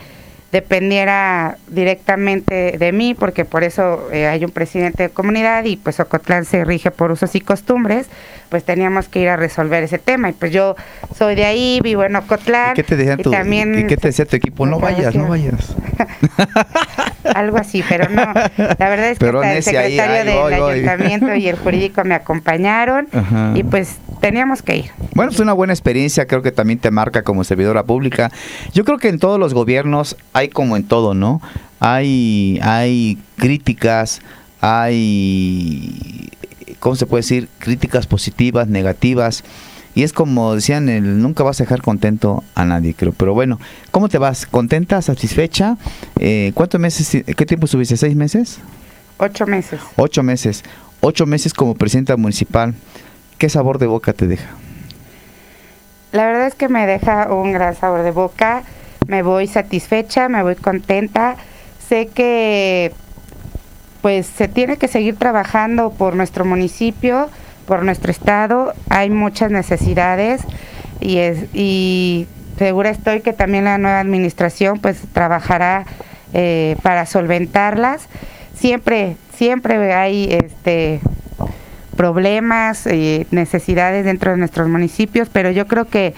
dependiera 0.53 1.57
directamente 1.69 2.77
de 2.79 2.93
mí, 2.93 3.15
porque 3.15 3.47
por 3.47 3.65
eso 3.65 4.09
eh, 4.13 4.27
hay 4.27 4.45
un 4.45 4.51
presidente 4.51 5.05
de 5.05 5.09
comunidad 5.09 5.65
y 5.65 5.79
pues 5.79 5.99
Ocotlán 5.99 6.45
se 6.45 6.63
rige 6.65 6.91
por 6.91 7.11
usos 7.11 7.35
y 7.35 7.41
costumbres, 7.41 8.07
pues 8.51 8.63
teníamos 8.63 9.09
que 9.09 9.21
ir 9.21 9.31
a 9.31 9.37
resolver 9.37 9.83
ese 9.83 9.99
tema. 9.99 10.29
Y 10.29 10.35
pues 10.35 10.53
yo 10.53 10.77
soy 11.17 11.35
de 11.35 11.47
ahí, 11.47 11.81
vivo 11.83 12.05
en 12.05 12.17
Ocotlán. 12.17 12.73
¿Y 12.73 12.75
qué 12.75 12.83
te, 12.83 12.97
decía 12.97 13.17
tu, 13.17 13.31
también, 13.31 13.79
¿y 13.79 13.87
qué 13.87 13.97
te 13.97 14.09
decía 14.09 14.27
tu 14.27 14.37
equipo? 14.37 14.67
No 14.67 14.79
vayas, 14.79 15.15
no 15.15 15.27
vayas. 15.27 15.75
Algo 17.35 17.59
así, 17.59 17.85
pero 17.89 18.09
no. 18.09 18.23
La 18.23 18.89
verdad 18.89 19.11
es 19.11 19.19
que 19.19 19.29
el 19.29 19.63
secretario 19.63 20.25
del 20.25 20.53
ayuntamiento 20.53 21.35
y 21.35 21.49
el 21.49 21.57
jurídico 21.57 22.05
me 22.05 22.15
acompañaron 22.15 23.09
y 23.55 23.63
pues 23.63 23.99
teníamos 24.21 24.63
que 24.63 24.77
ir. 24.77 24.91
Bueno, 25.15 25.33
es 25.33 25.41
una 25.41 25.53
buena 25.53 25.73
experiencia, 25.73 26.27
creo 26.27 26.43
que 26.43 26.53
también 26.53 26.79
te 26.79 26.91
marca 26.91 27.23
como 27.23 27.45
servidora 27.45 27.83
pública. 27.83 28.31
Yo 28.73 28.85
creo 28.85 28.99
que 28.99 29.09
en 29.09 29.19
todos 29.19 29.39
los 29.39 29.55
gobiernos 29.55 30.17
hay 30.33 30.49
como 30.49 30.77
en 30.77 30.85
todo, 30.85 31.15
¿no? 31.15 31.41
Hay, 31.81 32.61
hay 32.63 33.19
críticas, 33.37 34.21
hay 34.61 36.31
¿cómo 36.83 36.97
se 36.97 37.07
puede 37.07 37.23
decir? 37.23 37.49
Críticas 37.59 38.09
positivas, 38.09 38.67
negativas. 38.67 39.45
Y 39.95 40.05
es 40.05 40.13
como 40.13 40.55
decían, 40.55 40.89
el, 40.89 41.21
nunca 41.21 41.45
vas 41.45 41.61
a 41.61 41.65
dejar 41.65 41.83
contento 41.83 42.43
a 42.55 42.65
nadie, 42.65 42.95
creo. 42.95 43.13
Pero 43.13 43.35
bueno, 43.35 43.59
¿cómo 43.91 44.09
te 44.09 44.19
vas? 44.19 44.47
¿Contenta? 44.47 45.03
¿Satisfecha? 45.03 45.77
Eh, 46.19 46.53
¿Cuántos 46.55 46.81
meses? 46.81 47.25
¿Qué 47.25 47.47
tiempo 47.47 47.67
subiste? 47.67 47.97
¿Seis 47.97 48.17
meses? 48.17 48.59
Ocho 49.19 49.47
meses. 49.47 49.81
Ocho 49.97 50.23
meses. 50.23 50.65
Ocho 51.01 51.27
meses 51.27 51.53
como 51.53 51.75
presidenta 51.75 52.17
municipal. 52.17 52.75
¿Qué 53.39 53.49
sabor 53.49 53.79
de 53.79 53.87
boca 53.87 54.13
te 54.13 54.27
deja? 54.27 54.49
La 56.13 56.27
verdad 56.27 56.47
es 56.47 56.55
que 56.55 56.69
me 56.69 56.87
deja 56.87 57.33
un 57.33 57.53
gran 57.53 57.75
sabor 57.75 58.03
de 58.03 58.11
boca. 58.11 58.63
Me 59.07 59.23
voy 59.23 59.47
satisfecha, 59.47 60.29
me 60.29 60.43
voy 60.43 60.57
contenta. 60.57 61.37
Sé 61.89 62.07
que 62.07 62.93
pues 64.03 64.27
se 64.27 64.49
tiene 64.49 64.77
que 64.77 64.89
seguir 64.89 65.17
trabajando 65.17 65.91
por 65.91 66.17
nuestro 66.17 66.45
municipio, 66.45 67.31
por 67.73 67.87
nuestro 67.87 68.11
estado. 68.11 68.75
Hay 68.91 69.09
muchas 69.09 69.51
necesidades 69.51 70.43
y, 71.01 71.17
es, 71.17 71.47
y 71.55 72.27
segura 72.59 72.91
estoy 72.91 73.23
que 73.23 73.33
también 73.33 73.65
la 73.65 73.79
nueva 73.79 73.99
administración 73.99 74.79
pues 74.79 75.01
trabajará 75.15 75.87
eh, 76.35 76.77
para 76.83 77.07
solventarlas. 77.07 78.09
Siempre, 78.55 79.17
siempre 79.35 79.95
hay 79.95 80.29
este 80.31 81.01
problemas 81.97 82.87
y 82.87 83.27
necesidades 83.31 84.05
dentro 84.05 84.33
de 84.33 84.37
nuestros 84.37 84.69
municipios, 84.69 85.31
pero 85.33 85.51
yo 85.51 85.67
creo 85.67 85.87
que 85.87 86.13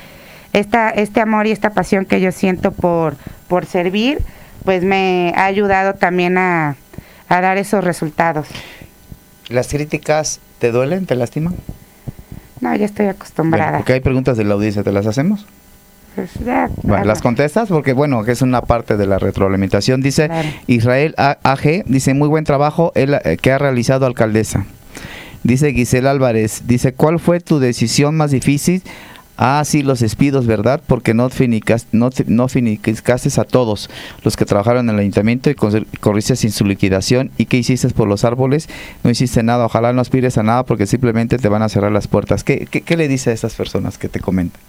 esta, 0.53 0.91
este 0.91 1.21
amor 1.21 1.47
y 1.47 1.53
esta 1.53 1.71
pasión 1.71 2.05
que 2.05 2.21
yo 2.21 2.33
siento 2.33 2.73
por, 2.73 3.15
por 3.47 3.65
servir, 3.65 4.19
pues 4.65 4.83
me 4.83 5.33
ha 5.37 5.45
ayudado 5.45 5.95
también 5.95 6.37
a, 6.37 6.75
a 7.29 7.41
dar 7.41 7.59
esos 7.59 7.85
resultados. 7.85 8.49
¿Las 9.55 9.69
críticas 9.69 10.41
te 10.59 10.73
duelen, 10.73 11.07
te 11.07 11.15
lastiman? 11.15 11.55
No, 12.61 12.75
ya 12.75 12.87
estoy 12.87 13.07
acostumbrada. 13.07 13.79
porque 13.79 13.95
hay 13.95 14.01
preguntas 14.01 14.37
de 14.37 14.45
la 14.45 14.55
audiencia, 14.55 14.83
¿te 14.83 14.93
las 14.93 15.07
hacemos? 15.07 15.47
Pues 16.15 16.31
ya, 16.45 16.71
bueno, 16.83 17.05
¿Las 17.05 17.23
contestas? 17.23 17.69
Porque 17.69 17.93
bueno, 17.93 18.23
que 18.25 18.33
es 18.33 18.43
una 18.43 18.63
parte 18.63 18.97
de 18.97 19.07
la 19.07 19.19
retroalimentación. 19.19 20.01
Dice 20.01 20.31
Israel 20.69 21.15
AG, 21.17 21.85
dice 21.87 22.15
muy 22.15 22.29
buen 22.29 22.45
trabajo 22.45 22.93
el, 22.95 23.15
eh, 23.15 23.37
que 23.41 23.51
ha 23.51 23.59
realizado 23.59 24.07
alcaldesa. 24.07 24.65
Dice 25.43 25.73
Gisela 25.73 26.11
Álvarez, 26.11 26.63
dice, 26.67 26.95
¿cuál 26.95 27.19
fue 27.19 27.41
tu 27.41 27.59
decisión 27.59 28.17
más 28.17 28.31
difícil 28.31 28.83
Ah, 29.37 29.63
sí, 29.65 29.83
los 29.83 29.99
despidos, 29.99 30.47
¿verdad? 30.47 30.81
Porque 30.87 31.13
no, 31.13 31.29
finicas, 31.29 31.89
no, 31.91 32.11
no 32.27 32.47
a 32.47 33.45
todos 33.45 33.91
los 34.23 34.37
que 34.37 34.45
trabajaron 34.45 34.89
en 34.89 34.95
el 34.95 35.01
ayuntamiento 35.01 35.51
y 35.51 35.55
corriste 35.55 36.37
sin 36.37 36.53
su 36.53 36.65
liquidación. 36.65 37.33
¿Y 37.37 37.47
qué 37.47 37.57
hiciste 37.57 37.89
por 37.91 38.07
los 38.07 38.25
árboles? 38.25 38.69
No 39.03 39.11
hiciste 39.11 39.43
nada. 39.43 39.67
Ojalá 39.67 39.93
no 39.93 40.01
aspires 40.01 40.39
a 40.39 40.45
nada 40.45 40.63
porque 40.63 40.87
simplemente 40.87 41.39
te 41.39 41.49
van 41.49 41.63
a 41.63 41.69
cerrar 41.69 41.91
las 41.91 42.07
puertas. 42.07 42.45
¿Qué, 42.45 42.67
qué, 42.67 42.97
le 42.97 43.09
dice 43.09 43.31
a 43.31 43.33
estas 43.33 43.55
personas 43.55 43.99
que 43.99 44.09
te 44.09 44.21
comentan? 44.21 44.61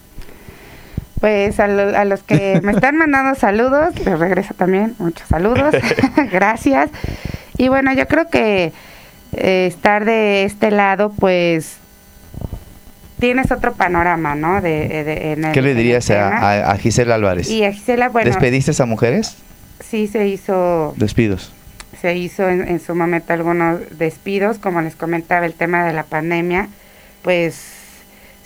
Pues 1.19 1.59
a, 1.59 1.67
los 2.05 2.23
que 2.23 2.59
me 2.63 2.71
están 2.71 2.97
mandando 2.97 3.39
saludos, 3.39 3.93
les 4.03 4.17
regreso 4.17 4.55
también 4.55 4.95
muchos 4.97 5.27
saludos. 5.27 5.75
Gracias. 6.31 6.89
Y 7.57 7.67
bueno, 7.67 7.93
yo 7.93 8.07
creo 8.07 8.29
que 8.29 8.73
eh, 9.33 9.67
estar 9.67 10.05
de 10.05 10.43
este 10.43 10.71
lado, 10.71 11.13
pues 11.17 11.77
tienes 13.19 13.51
otro 13.51 13.73
panorama, 13.73 14.35
¿no? 14.35 14.61
De, 14.61 15.37
¿Qué 15.53 15.61
le 15.61 15.73
dirías 15.73 16.09
a, 16.11 16.75
Gisela 16.77 17.15
Álvarez? 17.15 17.49
Y 17.49 17.63
a 17.63 17.71
Gisela, 17.71 18.09
bueno... 18.09 18.29
¿Despediste 18.29 18.71
a 18.81 18.85
mujeres? 18.85 19.37
Sí, 19.79 20.07
se 20.07 20.27
hizo... 20.27 20.93
Despidos. 20.97 21.51
Se 22.01 22.15
hizo 22.15 22.47
en, 22.49 22.79
su 22.79 22.93
momento 22.93 23.33
algunos 23.33 23.79
despidos, 23.97 24.59
como 24.59 24.81
les 24.81 24.95
comentaba, 24.95 25.45
el 25.45 25.53
tema 25.53 25.85
de 25.85 25.93
la 25.93 26.03
pandemia, 26.03 26.67
pues 27.21 27.59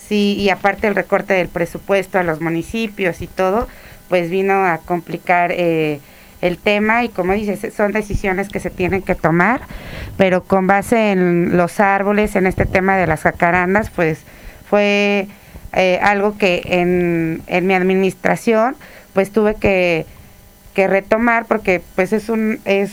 sí, 0.07 0.35
y 0.39 0.49
aparte 0.49 0.87
el 0.87 0.95
recorte 0.95 1.33
del 1.33 1.49
presupuesto 1.49 2.19
a 2.19 2.23
los 2.23 2.41
municipios 2.41 3.21
y 3.21 3.27
todo, 3.27 3.67
pues 4.07 4.29
vino 4.29 4.65
a 4.65 4.77
complicar 4.77 5.51
eh, 5.51 5.99
el 6.41 6.57
tema 6.57 7.03
y 7.03 7.09
como 7.09 7.33
dices, 7.33 7.73
son 7.73 7.91
decisiones 7.91 8.49
que 8.49 8.59
se 8.59 8.69
tienen 8.69 9.01
que 9.01 9.15
tomar, 9.15 9.61
pero 10.15 10.43
con 10.43 10.67
base 10.67 11.11
en 11.11 11.57
los 11.57 11.79
árboles, 11.79 12.35
en 12.35 12.47
este 12.47 12.65
tema 12.65 12.97
de 12.97 13.07
las 13.07 13.21
jacarandas, 13.21 13.89
pues 13.89 14.19
fue 14.69 15.27
eh, 15.73 15.99
algo 16.01 16.37
que 16.37 16.61
en, 16.65 17.41
en, 17.47 17.67
mi 17.67 17.73
administración 17.73 18.75
pues 19.13 19.31
tuve 19.31 19.55
que, 19.55 20.05
que, 20.73 20.87
retomar 20.87 21.45
porque 21.45 21.81
pues 21.95 22.13
es 22.13 22.29
un 22.29 22.59
es 22.65 22.91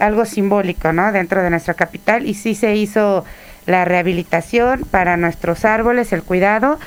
algo 0.00 0.24
simbólico 0.24 0.92
no 0.92 1.12
dentro 1.12 1.42
de 1.42 1.50
nuestra 1.50 1.74
capital 1.74 2.26
y 2.26 2.34
sí 2.34 2.54
se 2.54 2.76
hizo 2.76 3.24
la 3.66 3.84
rehabilitación 3.84 4.84
para 4.90 5.16
nuestros 5.16 5.64
árboles 5.64 6.12
el 6.12 6.22
cuidado 6.22 6.78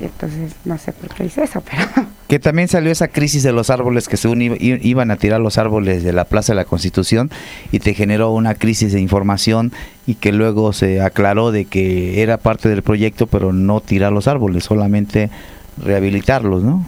entonces 0.00 0.52
no 0.64 0.76
sé 0.78 0.92
por 0.92 1.14
qué 1.14 1.24
hice 1.26 1.44
eso 1.44 1.62
pero 1.62 2.08
que 2.28 2.38
también 2.38 2.68
salió 2.68 2.90
esa 2.90 3.08
crisis 3.08 3.42
de 3.42 3.52
los 3.52 3.70
árboles 3.70 4.08
que 4.08 4.16
se 4.16 4.28
iban 4.58 5.10
a 5.10 5.16
tirar 5.16 5.40
los 5.40 5.58
árboles 5.58 6.02
de 6.02 6.12
la 6.12 6.24
Plaza 6.24 6.52
de 6.52 6.56
la 6.56 6.64
Constitución 6.64 7.30
y 7.70 7.80
te 7.80 7.94
generó 7.94 8.30
una 8.30 8.54
crisis 8.54 8.92
de 8.92 9.00
información 9.00 9.72
y 10.06 10.16
que 10.16 10.32
luego 10.32 10.72
se 10.72 11.00
aclaró 11.00 11.52
de 11.52 11.66
que 11.66 12.22
era 12.22 12.38
parte 12.38 12.68
del 12.68 12.82
proyecto, 12.82 13.26
pero 13.26 13.52
no 13.52 13.80
tirar 13.80 14.12
los 14.12 14.26
árboles, 14.26 14.64
solamente 14.64 15.30
rehabilitarlos, 15.82 16.62
¿no? 16.62 16.86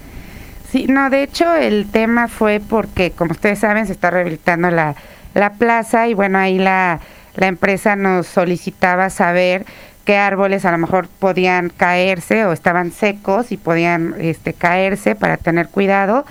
Sí, 0.71 0.87
no, 0.89 1.11
de 1.11 1.23
hecho 1.23 1.55
el 1.55 1.87
tema 1.87 2.29
fue 2.29 2.61
porque, 2.61 3.13
como 3.13 3.33
ustedes 3.33 3.61
saben, 3.61 3.87
se 3.87 3.93
está 3.93 4.11
rehabilitando 4.11 4.71
la, 4.71 4.97
la 5.35 5.55
plaza 5.55 6.09
y 6.09 6.15
bueno, 6.15 6.39
ahí 6.39 6.59
la, 6.59 7.01
la 7.37 7.47
empresa 7.47 7.95
nos 7.95 8.27
solicitaba 8.27 9.11
saber 9.11 9.65
qué 10.07 10.17
árboles 10.17 10.65
a 10.65 10.71
lo 10.71 10.79
mejor 10.79 11.09
podían 11.09 11.69
caerse 11.69 12.47
o 12.47 12.53
estaban 12.53 12.93
secos 12.93 13.53
y 13.53 13.59
podían 13.59 14.15
este, 14.19 14.55
caerse 14.55 15.17
para 15.17 15.37
tener 15.37 15.69
cuidado. 15.69 16.25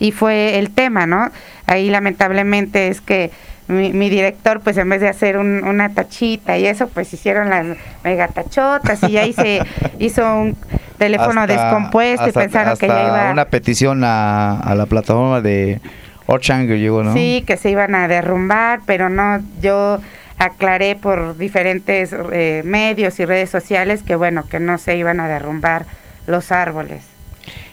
Y 0.00 0.10
fue 0.10 0.58
el 0.58 0.70
tema, 0.70 1.06
¿no? 1.06 1.30
Ahí 1.66 1.88
lamentablemente 1.88 2.88
es 2.88 3.00
que 3.00 3.30
mi, 3.68 4.10
director, 4.10 4.60
pues 4.60 4.76
en 4.76 4.88
vez 4.90 5.00
de 5.00 5.08
hacer 5.08 5.38
una 5.38 5.94
tachita 5.94 6.58
y 6.58 6.66
eso, 6.66 6.88
pues 6.88 7.14
hicieron 7.14 7.48
las 7.48 7.78
mega 8.02 8.28
tachotas 8.28 9.02
y 9.04 9.16
ahí 9.16 9.32
se 9.32 9.62
hizo 9.98 10.22
un 10.34 10.56
teléfono 10.98 11.46
descompuesto 11.46 12.28
y 12.28 12.32
pensaron 12.32 12.76
que 12.76 12.88
ya 12.88 13.06
iba... 13.06 13.30
Una 13.30 13.46
petición 13.46 14.02
a, 14.04 14.58
a 14.58 14.74
la 14.74 14.86
plataforma 14.86 15.40
de 15.40 15.80
Orchang 16.26 16.66
llegó, 16.66 17.04
¿no? 17.04 17.14
Sí, 17.14 17.44
que 17.46 17.56
se 17.56 17.70
iban 17.70 17.94
a 17.94 18.08
derrumbar, 18.08 18.80
pero 18.84 19.08
no, 19.08 19.40
yo 19.62 20.00
aclaré 20.44 20.94
por 20.96 21.36
diferentes 21.36 22.10
eh, 22.12 22.62
medios 22.64 23.18
y 23.18 23.24
redes 23.24 23.50
sociales 23.50 24.02
que 24.02 24.16
bueno, 24.16 24.44
que 24.46 24.60
no 24.60 24.78
se 24.78 24.96
iban 24.96 25.20
a 25.20 25.28
derrumbar 25.28 25.86
los 26.26 26.52
árboles. 26.52 27.02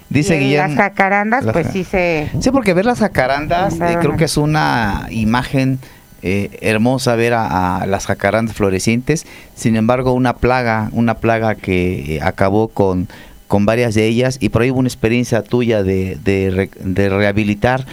Dice 0.09 0.37
Guillermo. 0.37 0.75
Las 0.75 0.77
jacarandas, 0.77 1.45
pues 1.53 1.67
sí 1.71 1.83
se. 1.85 2.29
Sí, 2.41 2.51
porque 2.51 2.73
ver 2.73 2.85
las 2.85 2.99
jacarandas, 2.99 3.75
eh, 3.79 3.97
creo 4.01 4.17
que 4.17 4.25
es 4.25 4.35
una 4.35 5.07
imagen 5.09 5.79
eh, 6.21 6.57
hermosa 6.61 7.15
ver 7.15 7.33
a, 7.33 7.85
las 7.87 8.07
jacarandas 8.07 8.55
florecientes. 8.55 9.25
Sin 9.55 9.77
embargo, 9.77 10.11
una 10.11 10.35
plaga, 10.35 10.89
una 10.91 11.15
plaga 11.15 11.55
que 11.55 12.19
acabó 12.21 12.67
con, 12.67 13.07
con 13.47 13.65
varias 13.65 13.95
de 13.95 14.05
ellas 14.05 14.37
y 14.41 14.49
por 14.49 14.63
ahí 14.63 14.71
hubo 14.71 14.79
una 14.79 14.89
experiencia 14.89 15.43
tuya 15.43 15.81
de, 15.81 16.17
de, 16.21 16.69
de 16.83 17.09
rehabilitar. 17.09 17.85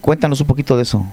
cuéntanos 0.00 0.40
un 0.40 0.46
poquito 0.46 0.76
de 0.76 0.84
eso. 0.84 1.04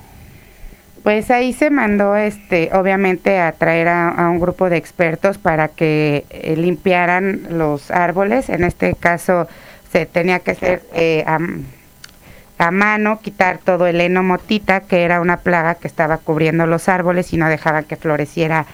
Pues 1.08 1.32
ahí 1.32 1.54
se 1.54 1.70
mandó, 1.70 2.18
este, 2.18 2.70
obviamente, 2.74 3.40
a 3.40 3.54
traer 3.54 3.88
a, 3.88 4.30
un 4.30 4.42
grupo 4.42 4.70
de 4.70 4.76
expertos 4.76 5.38
para 5.38 5.70
que 5.70 6.26
eh, 6.30 6.58
limpiaran 6.58 7.48
los 7.50 7.92
árboles. 7.92 8.50
En 8.50 8.66
este 8.66 8.94
caso, 8.94 9.48
se 9.90 10.06
tenía 10.06 10.40
que 10.40 10.52
hacer 10.52 10.82
eh, 10.94 11.24
a, 11.26 12.72
mano, 12.72 13.22
quitar 13.22 13.60
todo 13.60 13.88
el 13.88 14.02
heno 14.02 14.22
motita, 14.22 14.82
que 14.82 15.04
era 15.04 15.22
una 15.22 15.38
plaga 15.38 15.76
que 15.76 15.88
estaba 15.88 16.18
cubriendo 16.18 16.68
los 16.68 16.90
árboles 16.90 17.32
y 17.32 17.38
no 17.38 17.48
dejaba 17.48 17.84
que 17.84 17.96
floreciera, 17.96 18.66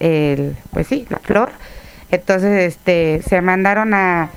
el, 0.00 0.56
pues 0.72 0.88
sí, 0.88 1.06
la 1.10 1.20
flor. 1.20 1.50
Entonces, 2.10 2.74
este, 2.74 3.22
se 3.22 3.40
mandaron 3.40 3.94
a, 3.94 4.30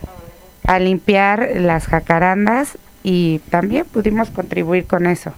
a 0.67 0.77
limpiar 0.77 1.49
las 1.55 1.87
jacarandas 1.87 2.77
y 3.01 3.39
también 3.49 3.85
pudimos 3.85 4.29
contribuir 4.29 4.85
con 4.85 5.07
eso. 5.07 5.33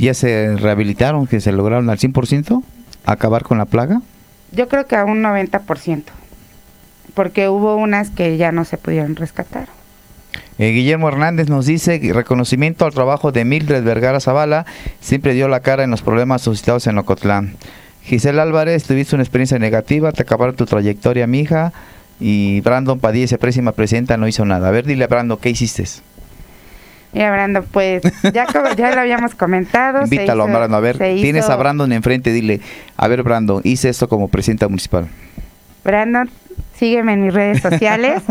¿Ya 0.00 0.14
se 0.14 0.56
rehabilitaron, 0.56 1.26
que 1.26 1.40
se 1.40 1.52
lograron 1.52 1.90
al 1.90 1.98
100% 1.98 2.62
acabar 3.04 3.42
con 3.42 3.58
la 3.58 3.66
plaga? 3.66 4.00
Yo 4.50 4.66
creo 4.66 4.86
que 4.86 4.96
a 4.96 5.04
un 5.04 5.22
90%, 5.22 6.04
porque 7.12 7.50
hubo 7.50 7.76
unas 7.76 8.08
que 8.08 8.38
ya 8.38 8.50
no 8.50 8.64
se 8.64 8.78
pudieron 8.78 9.14
rescatar. 9.14 9.68
Eh, 10.58 10.70
Guillermo 10.70 11.08
Hernández 11.08 11.50
nos 11.50 11.66
dice 11.66 12.00
reconocimiento 12.14 12.86
al 12.86 12.94
trabajo 12.94 13.30
de 13.30 13.44
Mildred 13.44 13.84
Vergara 13.84 14.20
Zavala, 14.20 14.64
siempre 15.00 15.34
dio 15.34 15.48
la 15.48 15.60
cara 15.60 15.84
en 15.84 15.90
los 15.90 16.00
problemas 16.00 16.40
suscitados 16.40 16.86
en 16.86 16.96
Ocotlán. 16.96 17.56
Giselle 18.02 18.40
Álvarez, 18.40 18.84
tuviste 18.84 19.14
una 19.16 19.22
experiencia 19.22 19.58
negativa, 19.58 20.12
te 20.12 20.22
acabaron 20.22 20.56
tu 20.56 20.64
trayectoria, 20.64 21.26
mija, 21.26 21.74
y 22.18 22.62
Brandon 22.62 22.98
Padilla, 22.98 23.26
esa 23.26 23.36
próxima 23.36 23.72
presidenta, 23.72 24.16
no 24.16 24.26
hizo 24.26 24.46
nada. 24.46 24.68
A 24.68 24.70
ver, 24.70 24.86
dile 24.86 25.04
a 25.04 25.08
Brandon, 25.08 25.38
¿qué 25.38 25.50
hiciste? 25.50 25.84
Mira, 27.12 27.32
Brandon, 27.32 27.64
pues 27.70 28.02
ya, 28.32 28.46
ya 28.76 28.94
lo 28.94 29.00
habíamos 29.00 29.34
comentado. 29.34 30.02
Invítalo 30.02 30.44
a 30.44 30.46
Brandon, 30.46 30.74
a 30.74 30.80
ver, 30.80 30.98
tienes 30.98 31.48
a 31.48 31.56
Brandon 31.56 31.92
enfrente, 31.92 32.32
dile, 32.32 32.60
a 32.96 33.08
ver, 33.08 33.22
Brandon, 33.22 33.60
hice 33.64 33.88
esto 33.88 34.08
como 34.08 34.28
presidenta 34.28 34.68
municipal. 34.68 35.08
Brandon, 35.84 36.30
sígueme 36.76 37.14
en 37.14 37.24
mis 37.24 37.34
redes 37.34 37.62
sociales, 37.62 38.22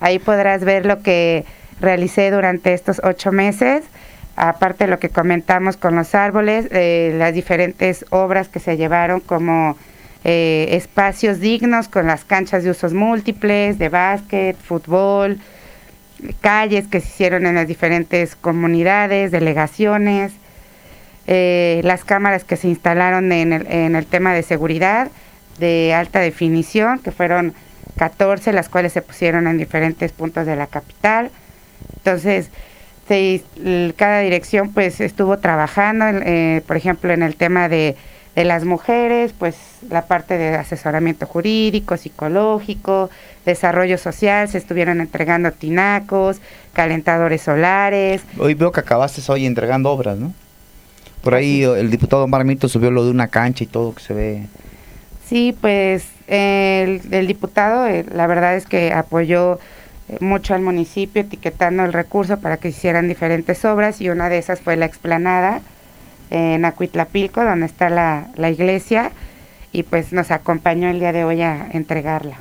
ahí 0.00 0.18
podrás 0.18 0.64
ver 0.64 0.86
lo 0.86 1.02
que 1.02 1.44
realicé 1.80 2.30
durante 2.30 2.72
estos 2.72 3.00
ocho 3.04 3.32
meses, 3.32 3.84
aparte 4.36 4.84
de 4.84 4.90
lo 4.90 4.98
que 4.98 5.10
comentamos 5.10 5.76
con 5.76 5.94
los 5.94 6.14
árboles, 6.14 6.68
eh, 6.70 7.14
las 7.18 7.34
diferentes 7.34 8.06
obras 8.10 8.48
que 8.48 8.60
se 8.60 8.76
llevaron 8.76 9.20
como 9.20 9.76
eh, 10.24 10.68
espacios 10.70 11.40
dignos 11.40 11.88
con 11.88 12.06
las 12.06 12.24
canchas 12.24 12.64
de 12.64 12.70
usos 12.70 12.94
múltiples, 12.94 13.78
de 13.78 13.88
básquet, 13.88 14.56
fútbol, 14.56 15.38
calles 16.40 16.88
que 16.88 17.00
se 17.00 17.08
hicieron 17.08 17.46
en 17.46 17.54
las 17.54 17.66
diferentes 17.66 18.36
comunidades, 18.36 19.30
delegaciones, 19.30 20.32
eh, 21.26 21.80
las 21.84 22.04
cámaras 22.04 22.44
que 22.44 22.56
se 22.56 22.68
instalaron 22.68 23.30
en 23.32 23.52
el, 23.52 23.66
en 23.66 23.94
el 23.94 24.06
tema 24.06 24.34
de 24.34 24.42
seguridad 24.42 25.10
de 25.58 25.94
alta 25.94 26.20
definición, 26.20 26.98
que 26.98 27.12
fueron 27.12 27.54
14, 27.96 28.52
las 28.52 28.68
cuales 28.68 28.92
se 28.92 29.02
pusieron 29.02 29.46
en 29.46 29.58
diferentes 29.58 30.12
puntos 30.12 30.46
de 30.46 30.56
la 30.56 30.66
capital. 30.66 31.30
Entonces, 31.96 32.50
cada 33.96 34.20
dirección 34.20 34.72
pues 34.72 35.00
estuvo 35.00 35.38
trabajando, 35.38 36.06
eh, 36.08 36.62
por 36.66 36.76
ejemplo, 36.76 37.12
en 37.12 37.22
el 37.22 37.36
tema 37.36 37.68
de, 37.68 37.96
de, 38.34 38.44
las 38.44 38.64
mujeres, 38.64 39.32
pues 39.38 39.56
la 39.88 40.06
parte 40.06 40.38
de 40.38 40.54
asesoramiento 40.56 41.26
jurídico, 41.26 41.96
psicológico, 41.96 43.10
desarrollo 43.44 43.98
social, 43.98 44.48
se 44.48 44.58
estuvieron 44.58 45.00
entregando 45.00 45.52
tinacos, 45.52 46.40
calentadores 46.72 47.42
solares. 47.42 48.22
Hoy 48.38 48.54
veo 48.54 48.72
que 48.72 48.80
acabaste 48.80 49.20
hoy 49.30 49.46
entregando 49.46 49.90
obras, 49.90 50.18
¿no? 50.18 50.32
Por 51.22 51.34
ahí 51.34 51.62
el 51.62 51.90
diputado 51.90 52.26
Marmito 52.26 52.68
subió 52.68 52.90
lo 52.90 53.04
de 53.04 53.10
una 53.10 53.28
cancha 53.28 53.64
y 53.64 53.68
todo 53.68 53.94
que 53.94 54.02
se 54.02 54.14
ve. 54.14 54.46
Sí, 55.28 55.56
pues 55.60 56.04
el, 56.26 57.00
el 57.10 57.26
diputado, 57.26 57.86
eh, 57.86 58.04
la 58.12 58.26
verdad 58.26 58.56
es 58.56 58.66
que 58.66 58.92
apoyó 58.92 59.60
eh, 60.08 60.18
mucho 60.20 60.54
al 60.54 60.62
municipio 60.62 61.22
etiquetando 61.22 61.84
el 61.84 61.92
recurso 61.92 62.38
para 62.40 62.56
que 62.56 62.68
hicieran 62.68 63.08
diferentes 63.08 63.64
obras 63.64 64.00
y 64.00 64.10
una 64.10 64.28
de 64.28 64.38
esas 64.38 64.60
fue 64.60 64.76
la 64.76 64.86
explanada 64.86 65.62
en 66.32 66.64
Acuitlapilco, 66.64 67.44
donde 67.44 67.66
está 67.66 67.90
la, 67.90 68.28
la 68.36 68.50
iglesia, 68.50 69.12
y 69.70 69.82
pues 69.82 70.12
nos 70.12 70.30
acompañó 70.30 70.88
el 70.88 70.98
día 70.98 71.12
de 71.12 71.24
hoy 71.24 71.42
a 71.42 71.68
entregarla. 71.72 72.38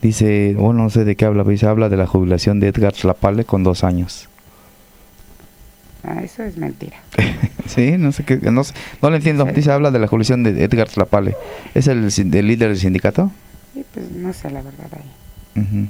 Dice, 0.00 0.54
bueno, 0.56 0.84
no 0.84 0.90
sé 0.90 1.04
de 1.04 1.16
qué 1.16 1.24
habla, 1.24 1.44
dice, 1.44 1.66
habla 1.66 1.88
de 1.88 1.96
la 1.96 2.06
jubilación 2.06 2.60
de 2.60 2.68
Edgar 2.68 2.92
Tlapale 2.92 3.44
con 3.44 3.64
dos 3.64 3.82
años. 3.84 4.28
Ah, 6.04 6.22
eso 6.22 6.44
es 6.44 6.56
mentira. 6.56 6.96
sí, 7.66 7.96
no 7.98 8.12
sé 8.12 8.24
qué, 8.24 8.36
no, 8.36 8.62
no 9.02 9.10
lo 9.10 9.16
entiendo. 9.16 9.44
Dice, 9.46 9.72
habla 9.72 9.90
de 9.90 9.98
la 9.98 10.06
jubilación 10.06 10.44
de 10.44 10.64
Edgar 10.64 10.88
Tlapale. 10.88 11.36
¿Es 11.74 11.88
el, 11.88 12.04
el 12.04 12.46
líder 12.46 12.68
del 12.68 12.78
sindicato? 12.78 13.32
Sí, 13.74 13.84
pues 13.92 14.10
no 14.12 14.32
sé 14.32 14.48
la 14.50 14.62
verdad 14.62 14.86
ahí. 14.92 15.88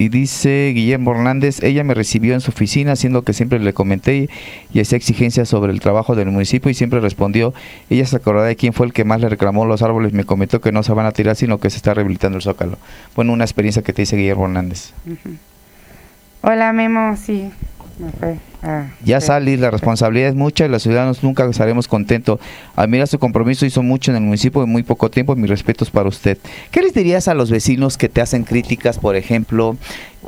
Y 0.00 0.10
dice 0.10 0.70
Guillermo 0.74 1.10
Hernández, 1.10 1.60
ella 1.62 1.82
me 1.82 1.92
recibió 1.92 2.34
en 2.34 2.40
su 2.40 2.52
oficina, 2.52 2.92
haciendo 2.92 3.22
que 3.22 3.32
siempre 3.32 3.58
le 3.58 3.72
comenté 3.72 4.28
y 4.72 4.80
hacía 4.80 4.96
exigencias 4.96 5.48
sobre 5.48 5.72
el 5.72 5.80
trabajo 5.80 6.14
del 6.14 6.30
municipio 6.30 6.70
y 6.70 6.74
siempre 6.74 7.00
respondió, 7.00 7.52
ella 7.90 8.06
se 8.06 8.14
acordará 8.14 8.46
de 8.46 8.54
quién 8.54 8.72
fue 8.72 8.86
el 8.86 8.92
que 8.92 9.04
más 9.04 9.20
le 9.20 9.28
reclamó 9.28 9.64
los 9.64 9.82
árboles, 9.82 10.12
me 10.12 10.22
comentó 10.22 10.60
que 10.60 10.70
no 10.70 10.84
se 10.84 10.92
van 10.92 11.06
a 11.06 11.12
tirar, 11.12 11.34
sino 11.34 11.58
que 11.58 11.68
se 11.68 11.78
está 11.78 11.94
rehabilitando 11.94 12.36
el 12.36 12.42
zócalo. 12.42 12.78
Bueno, 13.16 13.32
una 13.32 13.44
experiencia 13.44 13.82
que 13.82 13.92
te 13.92 14.02
dice 14.02 14.16
Guillermo 14.16 14.44
Hernández. 14.44 14.92
Hola 16.42 16.72
Memo, 16.72 17.16
sí, 17.16 17.50
me 17.98 18.12
fue. 18.12 18.47
Ah, 18.62 18.86
ya 19.04 19.20
sí. 19.20 19.56
la 19.56 19.70
responsabilidad 19.70 20.30
es 20.30 20.34
mucha 20.34 20.66
y 20.66 20.68
los 20.68 20.82
ciudadanos 20.82 21.22
nunca 21.22 21.44
estaremos 21.48 21.86
contentos. 21.86 22.40
Admira 22.74 23.06
su 23.06 23.18
compromiso, 23.18 23.66
hizo 23.66 23.82
mucho 23.82 24.10
en 24.10 24.16
el 24.16 24.22
municipio 24.24 24.62
en 24.62 24.68
muy 24.68 24.82
poco 24.82 25.10
tiempo. 25.10 25.36
Mis 25.36 25.50
respetos 25.50 25.90
para 25.90 26.08
usted. 26.08 26.38
¿Qué 26.70 26.82
les 26.82 26.92
dirías 26.92 27.28
a 27.28 27.34
los 27.34 27.50
vecinos 27.50 27.96
que 27.96 28.08
te 28.08 28.20
hacen 28.20 28.42
críticas, 28.42 28.98
por 28.98 29.14
ejemplo, 29.14 29.76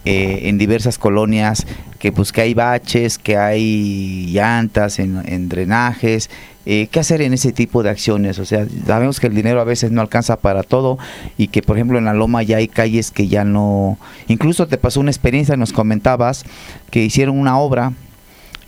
eh, 0.05 0.43
en 0.45 0.59
diversas 0.59 0.99
colonias, 0.99 1.67
que 1.99 2.13
pues 2.13 2.33
que 2.33 2.43
hay 2.43 2.55
baches, 2.55 3.19
que 3.19 3.37
hay 3.37 4.27
llantas 4.33 5.01
en, 5.01 5.23
en 5.27 5.49
drenajes? 5.49 6.31
Eh, 6.67 6.89
¿Qué 6.91 7.01
hacer 7.01 7.23
en 7.23 7.33
ese 7.33 7.53
tipo 7.53 7.83
de 7.83 7.91
acciones? 7.91 8.39
O 8.39 8.45
sea, 8.45 8.67
sabemos 8.87 9.19
que 9.19 9.27
el 9.27 9.35
dinero 9.35 9.61
a 9.61 9.65
veces 9.65 9.91
no 9.91 10.03
alcanza 10.03 10.37
para 10.37 10.63
todo 10.63 10.99
y 11.37 11.49
que, 11.49 11.63
por 11.63 11.77
ejemplo, 11.77 11.99
en 11.99 12.05
la 12.05 12.15
Loma 12.15 12.43
ya 12.43 12.59
hay 12.59 12.69
calles 12.69 13.11
que 13.11 13.27
ya 13.29 13.45
no... 13.45 13.99
Incluso 14.29 14.69
te 14.69 14.77
pasó 14.77 15.01
una 15.01 15.11
experiencia, 15.11 15.57
nos 15.57 15.73
comentabas, 15.73 16.45
que 16.91 17.03
hicieron 17.03 17.39
una 17.39 17.59
obra 17.59 17.93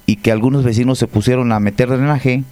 y 0.06 0.16
que 0.16 0.32
algunos 0.32 0.64
vecinos 0.64 0.98
se 0.98 1.06
pusieron 1.06 1.52
a 1.52 1.60
meter 1.60 1.88
drenaje 1.88 2.44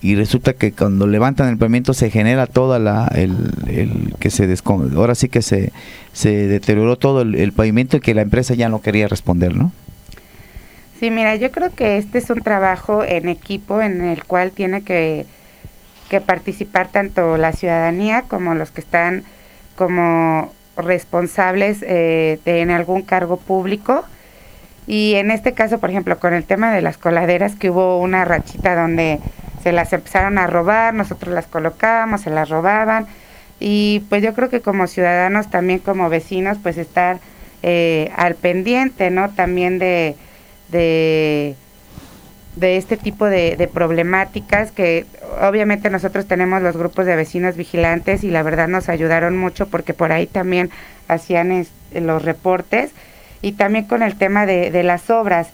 y 0.00 0.14
resulta 0.14 0.52
que 0.52 0.72
cuando 0.72 1.06
levantan 1.06 1.48
el 1.48 1.58
pavimento 1.58 1.94
se 1.94 2.10
genera 2.10 2.46
toda 2.46 2.78
la 2.78 3.10
el, 3.14 4.14
que 4.20 4.30
se 4.30 4.54
ahora 4.96 5.14
sí 5.14 5.28
que 5.28 5.42
se, 5.42 5.72
se 6.12 6.30
deterioró 6.46 6.96
todo 6.96 7.22
el, 7.22 7.52
pavimento 7.52 7.96
y 7.96 8.00
que 8.00 8.14
la 8.14 8.22
empresa 8.22 8.54
ya 8.54 8.68
no 8.68 8.80
quería 8.80 9.08
responder, 9.08 9.56
¿no? 9.56 9.72
Sí, 11.00 11.10
mira, 11.10 11.36
yo 11.36 11.50
creo 11.52 11.70
que 11.70 11.96
este 11.96 12.18
es 12.18 12.28
un 12.30 12.40
trabajo 12.40 13.04
en 13.04 13.28
equipo 13.28 13.80
en 13.80 14.02
el 14.02 14.24
cual 14.24 14.50
tiene 14.50 14.82
que, 14.82 15.26
que 16.08 16.20
participar 16.20 16.88
tanto 16.88 17.36
la 17.36 17.52
ciudadanía 17.52 18.22
como 18.22 18.54
los 18.54 18.70
que 18.70 18.80
están 18.80 19.22
como 19.76 20.52
responsables 20.76 21.82
eh, 21.82 22.40
de, 22.44 22.60
en 22.60 22.70
algún 22.70 23.02
cargo 23.02 23.36
público 23.36 24.04
y 24.88 25.16
en 25.16 25.30
este 25.30 25.52
caso, 25.52 25.78
por 25.78 25.90
ejemplo, 25.90 26.18
con 26.18 26.32
el 26.32 26.44
tema 26.44 26.72
de 26.72 26.80
las 26.80 26.96
coladeras, 26.96 27.54
que 27.54 27.68
hubo 27.68 28.00
una 28.00 28.24
rachita 28.24 28.74
donde 28.74 29.20
se 29.62 29.70
las 29.70 29.92
empezaron 29.92 30.38
a 30.38 30.46
robar, 30.46 30.94
nosotros 30.94 31.34
las 31.34 31.46
colocábamos, 31.46 32.22
se 32.22 32.30
las 32.30 32.48
robaban. 32.48 33.06
Y 33.60 34.02
pues 34.08 34.22
yo 34.22 34.32
creo 34.32 34.48
que 34.48 34.62
como 34.62 34.86
ciudadanos, 34.86 35.50
también 35.50 35.80
como 35.80 36.08
vecinos, 36.08 36.56
pues 36.62 36.78
estar 36.78 37.18
eh, 37.62 38.10
al 38.16 38.34
pendiente, 38.34 39.10
¿no? 39.10 39.28
También 39.28 39.78
de, 39.78 40.16
de, 40.70 41.54
este 42.56 42.96
tipo 42.96 43.26
de, 43.26 43.68
problemáticas 43.70 44.70
que 44.72 45.04
obviamente 45.42 45.90
nosotros 45.90 46.26
tenemos 46.26 46.62
los 46.62 46.78
grupos 46.78 47.04
de 47.04 47.14
vecinos 47.14 47.56
vigilantes 47.56 48.24
y 48.24 48.30
la 48.30 48.42
verdad 48.42 48.68
nos 48.68 48.88
ayudaron 48.88 49.36
mucho 49.36 49.68
porque 49.68 49.92
por 49.92 50.12
ahí 50.12 50.26
también 50.26 50.70
hacían 51.08 51.66
los 51.92 52.24
reportes 52.24 52.92
y 53.42 53.52
también 53.52 53.84
con 53.84 54.02
el 54.02 54.16
tema 54.16 54.46
de, 54.46 54.70
de 54.70 54.82
las 54.82 55.10
obras. 55.10 55.48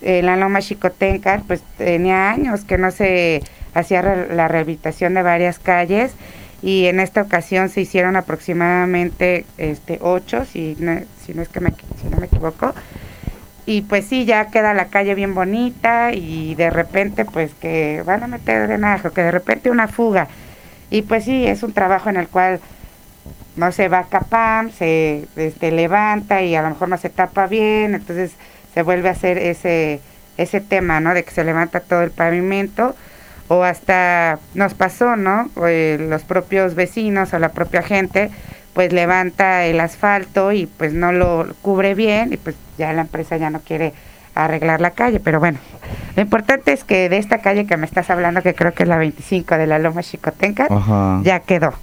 En 0.00 0.26
la 0.26 0.36
Loma 0.36 0.60
Chicotenca, 0.60 1.42
pues 1.46 1.62
tenía 1.78 2.30
años 2.30 2.64
que 2.64 2.76
no 2.76 2.90
se 2.90 3.42
hacía 3.72 4.02
la 4.02 4.48
rehabilitación 4.48 5.14
de 5.14 5.22
varias 5.22 5.60
calles 5.60 6.12
y 6.62 6.86
en 6.86 7.00
esta 7.00 7.22
ocasión 7.22 7.68
se 7.68 7.80
hicieron 7.80 8.16
aproximadamente 8.16 9.44
este 9.58 9.98
ocho, 10.00 10.44
si 10.44 10.76
no, 10.78 11.00
si 11.24 11.34
no 11.34 11.42
es 11.42 11.48
que 11.48 11.60
me, 11.60 11.70
si 12.00 12.08
no 12.08 12.18
me 12.18 12.26
equivoco. 12.26 12.72
Y 13.66 13.82
pues 13.82 14.06
sí, 14.06 14.24
ya 14.24 14.46
queda 14.46 14.74
la 14.74 14.86
calle 14.86 15.14
bien 15.14 15.34
bonita 15.34 16.12
y 16.12 16.54
de 16.54 16.70
repente 16.70 17.24
pues 17.24 17.52
que 17.54 18.02
van 18.04 18.22
a 18.22 18.28
meter 18.28 18.66
drenaje, 18.66 19.10
que 19.10 19.22
de 19.22 19.30
repente 19.30 19.70
una 19.70 19.88
fuga. 19.88 20.28
Y 20.90 21.02
pues 21.02 21.24
sí, 21.24 21.46
es 21.46 21.62
un 21.62 21.72
trabajo 21.72 22.10
en 22.10 22.16
el 22.16 22.28
cual 22.28 22.60
no 23.56 23.72
se 23.72 23.88
va 23.88 24.04
capam, 24.04 24.70
se 24.70 25.26
este, 25.36 25.70
levanta 25.72 26.42
y 26.42 26.54
a 26.54 26.62
lo 26.62 26.70
mejor 26.70 26.88
no 26.88 26.98
se 26.98 27.10
tapa 27.10 27.46
bien, 27.46 27.94
entonces 27.94 28.32
se 28.74 28.82
vuelve 28.82 29.08
a 29.08 29.12
hacer 29.12 29.38
ese, 29.38 30.00
ese 30.36 30.60
tema, 30.60 31.00
¿no? 31.00 31.14
De 31.14 31.24
que 31.24 31.30
se 31.30 31.44
levanta 31.44 31.80
todo 31.80 32.02
el 32.02 32.10
pavimento 32.10 32.96
o 33.48 33.62
hasta 33.62 34.38
nos 34.54 34.74
pasó, 34.74 35.16
¿no? 35.16 35.50
Eh, 35.66 35.98
los 36.00 36.22
propios 36.22 36.74
vecinos 36.74 37.34
o 37.34 37.38
la 37.38 37.50
propia 37.50 37.82
gente 37.82 38.30
pues 38.72 38.92
levanta 38.92 39.64
el 39.64 39.80
asfalto 39.80 40.52
y 40.52 40.64
pues 40.66 40.94
no 40.94 41.12
lo 41.12 41.46
cubre 41.60 41.94
bien 41.94 42.32
y 42.32 42.38
pues 42.38 42.56
ya 42.78 42.92
la 42.94 43.02
empresa 43.02 43.36
ya 43.36 43.50
no 43.50 43.60
quiere 43.60 43.92
arreglar 44.34 44.80
la 44.80 44.92
calle, 44.92 45.20
pero 45.20 45.40
bueno, 45.40 45.58
lo 46.16 46.22
importante 46.22 46.72
es 46.72 46.84
que 46.84 47.10
de 47.10 47.18
esta 47.18 47.38
calle 47.38 47.66
que 47.66 47.76
me 47.76 47.84
estás 47.84 48.08
hablando, 48.08 48.42
que 48.42 48.54
creo 48.54 48.72
que 48.72 48.84
es 48.84 48.88
la 48.88 48.96
25 48.96 49.58
de 49.58 49.66
la 49.66 49.78
Loma 49.78 50.02
Chicotenca, 50.02 50.68
ya 51.22 51.40
quedó. 51.40 51.74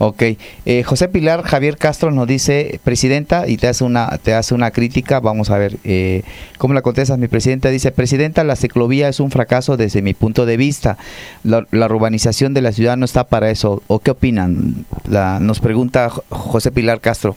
Ok, 0.00 0.22
eh, 0.64 0.84
José 0.84 1.08
Pilar 1.08 1.42
Javier 1.42 1.76
Castro 1.76 2.12
nos 2.12 2.28
dice, 2.28 2.80
presidenta, 2.84 3.48
y 3.48 3.56
te 3.56 3.66
hace 3.66 3.82
una, 3.82 4.18
te 4.18 4.32
hace 4.32 4.54
una 4.54 4.70
crítica, 4.70 5.18
vamos 5.18 5.50
a 5.50 5.58
ver, 5.58 5.76
eh, 5.82 6.22
¿cómo 6.56 6.72
la 6.72 6.82
contestas 6.82 7.18
mi 7.18 7.26
presidenta? 7.26 7.68
Dice, 7.68 7.90
presidenta, 7.90 8.44
la 8.44 8.54
ciclovía 8.54 9.08
es 9.08 9.18
un 9.18 9.32
fracaso 9.32 9.76
desde 9.76 10.00
mi 10.00 10.14
punto 10.14 10.46
de 10.46 10.56
vista, 10.56 10.98
la, 11.42 11.66
urbanización 11.72 12.54
de 12.54 12.62
la 12.62 12.70
ciudad 12.70 12.96
no 12.96 13.04
está 13.04 13.24
para 13.24 13.50
eso, 13.50 13.82
¿o 13.88 13.98
qué 13.98 14.12
opinan? 14.12 14.86
La, 15.08 15.40
nos 15.40 15.58
pregunta 15.58 16.10
José 16.28 16.70
Pilar 16.70 17.00
Castro. 17.00 17.34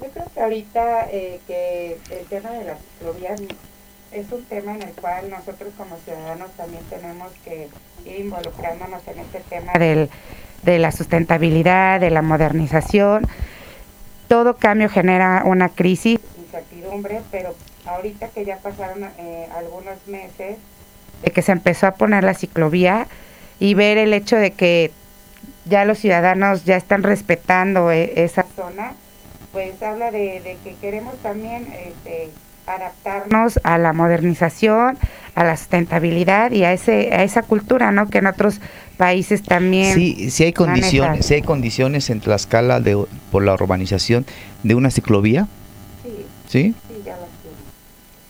Yo 0.00 0.08
creo 0.08 0.26
que 0.32 0.40
ahorita 0.40 1.08
eh, 1.12 1.40
que 1.46 1.98
el 2.18 2.26
tema 2.30 2.50
de 2.52 2.64
la 2.64 2.78
ciclovía 2.78 3.34
es 4.12 4.32
un 4.32 4.42
tema 4.44 4.74
en 4.74 4.82
el 4.82 4.92
cual 4.92 5.28
nosotros 5.28 5.70
como 5.76 5.98
ciudadanos 5.98 6.50
también 6.52 6.82
tenemos 6.88 7.30
que 7.44 7.68
ir 8.06 8.20
involucrándonos 8.20 9.06
en 9.08 9.18
este 9.18 9.40
tema 9.50 9.72
del 9.74 10.08
de 10.62 10.78
la 10.78 10.92
sustentabilidad, 10.92 12.00
de 12.00 12.10
la 12.10 12.22
modernización. 12.22 13.26
Todo 14.28 14.56
cambio 14.56 14.88
genera 14.88 15.42
una 15.44 15.68
crisis, 15.68 16.18
incertidumbre, 16.38 17.20
pero 17.30 17.54
ahorita 17.84 18.28
que 18.28 18.44
ya 18.44 18.58
pasaron 18.58 19.04
eh, 19.18 19.48
algunos 19.56 19.94
meses 20.06 20.58
de 21.22 21.30
que 21.30 21.42
se 21.42 21.52
empezó 21.52 21.86
a 21.86 21.92
poner 21.92 22.24
la 22.24 22.34
ciclovía 22.34 23.06
y 23.58 23.74
ver 23.74 23.98
el 23.98 24.12
hecho 24.12 24.36
de 24.36 24.50
que 24.50 24.90
ya 25.64 25.84
los 25.84 25.98
ciudadanos 25.98 26.64
ya 26.64 26.76
están 26.76 27.02
respetando 27.02 27.90
e, 27.90 28.24
esa 28.24 28.44
zona, 28.54 28.92
pues 29.52 29.82
habla 29.82 30.10
de, 30.10 30.58
que 30.62 30.74
queremos 30.80 31.16
también 31.18 31.66
este, 31.72 32.30
adaptarnos 32.66 33.58
a 33.62 33.78
la 33.78 33.92
modernización, 33.92 34.98
a 35.36 35.44
la 35.44 35.56
sustentabilidad 35.56 36.50
y 36.50 36.64
a 36.64 36.72
ese 36.72 37.14
a 37.14 37.22
esa 37.22 37.42
cultura, 37.42 37.92
¿no? 37.92 38.08
Que 38.08 38.18
en 38.18 38.26
otros 38.26 38.60
países 38.96 39.42
también. 39.42 39.94
Sí, 39.94 40.30
sí 40.30 40.44
hay 40.44 40.52
condiciones, 40.54 41.26
sí 41.26 41.34
hay 41.34 41.42
condiciones 41.42 42.08
en 42.10 42.20
Tlaxcala 42.20 42.80
de 42.80 43.04
por 43.30 43.44
la 43.44 43.52
urbanización 43.52 44.24
de 44.62 44.74
una 44.74 44.90
ciclovía. 44.90 45.46
Sí. 46.02 46.26
¿Sí? 46.48 46.74
Sí, 46.88 47.02
ya 47.04 47.12
las. 47.18 47.28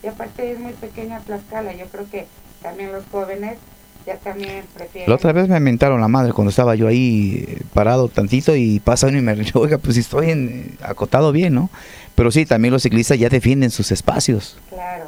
Y 0.03 0.09
aparte 0.09 0.53
es 0.53 0.59
muy 0.59 0.73
pequeña 0.73 1.21
Tlaxcala, 1.21 1.73
yo 1.75 1.87
creo 1.87 2.11
que 2.11 2.27
también 2.61 2.91
los 2.91 3.05
jóvenes 3.13 3.57
ya 4.05 4.17
también 4.17 4.65
prefieren. 4.75 5.09
La 5.09 5.15
otra 5.15 5.33
vez 5.33 5.49
me 5.49 5.61
mentaron 5.61 6.01
la 6.01 6.09
madre 6.09 6.33
cuando 6.33 6.51
estaba 6.51 6.75
yo 6.75 6.89
ahí 6.89 7.45
eh, 7.47 7.63
parado 7.73 8.09
tantito 8.09 8.57
y 8.57 8.81
pasa 8.81 9.07
uno 9.07 9.19
y 9.19 9.23
me 9.23 9.37
dijo, 9.37 9.61
oiga, 9.61 9.79
pues 9.79 9.97
estoy 9.97 10.31
en, 10.31 10.77
acotado 10.83 11.31
bien, 11.31 11.55
¿no? 11.55 11.71
Pero 12.17 12.33
sí, 12.33 12.47
también 12.47 12.73
los 12.73 12.83
ciclistas 12.83 13.17
ya 13.17 13.29
defienden 13.29 13.71
sus 13.71 13.93
espacios. 13.93 14.59
Claro, 14.71 15.07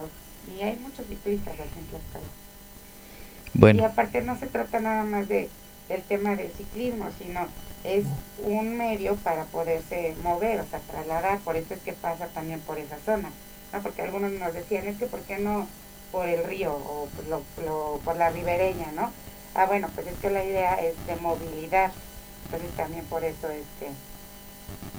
y 0.57 0.63
hay 0.63 0.79
muchos 0.81 1.05
ciclistas 1.07 1.55
aquí. 1.55 1.78
Bueno. 3.59 3.83
Y 3.83 3.85
aparte 3.85 4.23
no 4.23 4.39
se 4.39 4.47
trata 4.47 4.81
nada 4.81 5.05
más 5.05 5.29
de 5.29 5.51
del 5.89 6.03
tema 6.03 6.37
del 6.37 6.51
ciclismo, 6.53 7.07
sino 7.19 7.47
es 7.85 8.05
un 8.45 8.77
medio 8.77 9.17
para 9.17 9.45
poderse 9.45 10.15
mover, 10.23 10.61
o 10.61 10.67
sea, 10.67 10.81
trasladar, 10.81 11.39
por 11.41 11.57
eso 11.57 11.75
es 11.75 11.81
que 11.81 11.93
pasa 11.93 12.27
también 12.29 12.61
por 12.61 12.79
esa 12.79 12.99
zona, 13.05 13.31
¿no? 13.73 13.81
Porque 13.81 14.03
algunos 14.03 14.33
nos 14.33 14.53
decían, 14.53 14.87
es 14.87 14.99
que 14.99 15.07
¿por 15.07 15.21
qué 15.21 15.39
no 15.39 15.67
por 16.13 16.29
el 16.29 16.45
río 16.45 16.73
o 16.73 17.09
por, 18.05 18.17
la 18.17 18.31
ribereña, 18.31 18.93
¿no? 18.95 19.11
Ah, 19.55 19.67
bueno, 19.67 19.89
pues 19.95 20.07
es 20.07 20.15
que 20.21 20.31
la 20.31 20.45
idea 20.45 20.75
es 20.75 20.95
de 21.07 21.17
movilidad, 21.17 21.93
entonces 22.45 22.71
también 22.77 23.05
por 23.07 23.25
eso 23.25 23.49
este 23.49 23.89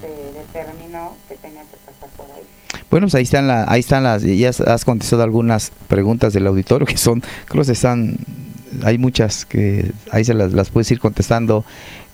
se 0.00 0.32
determinó 0.32 1.16
que 1.28 1.36
tenía 1.36 1.62
que 1.62 1.76
pasar 1.76 2.08
por 2.16 2.26
ahí. 2.34 2.42
Bueno, 2.90 3.06
pues 3.06 3.14
ahí 3.14 3.22
están, 3.22 3.46
la, 3.46 3.64
ahí 3.68 3.80
están 3.80 4.02
las, 4.02 4.22
ya 4.22 4.48
has 4.48 4.84
contestado 4.84 5.22
algunas 5.22 5.70
preguntas 5.86 6.32
del 6.32 6.46
auditorio 6.46 6.86
que 6.86 6.96
son, 6.96 7.22
creo 7.46 7.64
que 7.64 7.72
están, 7.72 8.16
hay 8.82 8.98
muchas 8.98 9.44
que 9.44 9.90
ahí 10.10 10.24
se 10.24 10.34
las, 10.34 10.70
puedes 10.70 10.90
ir 10.90 11.00
contestando, 11.00 11.64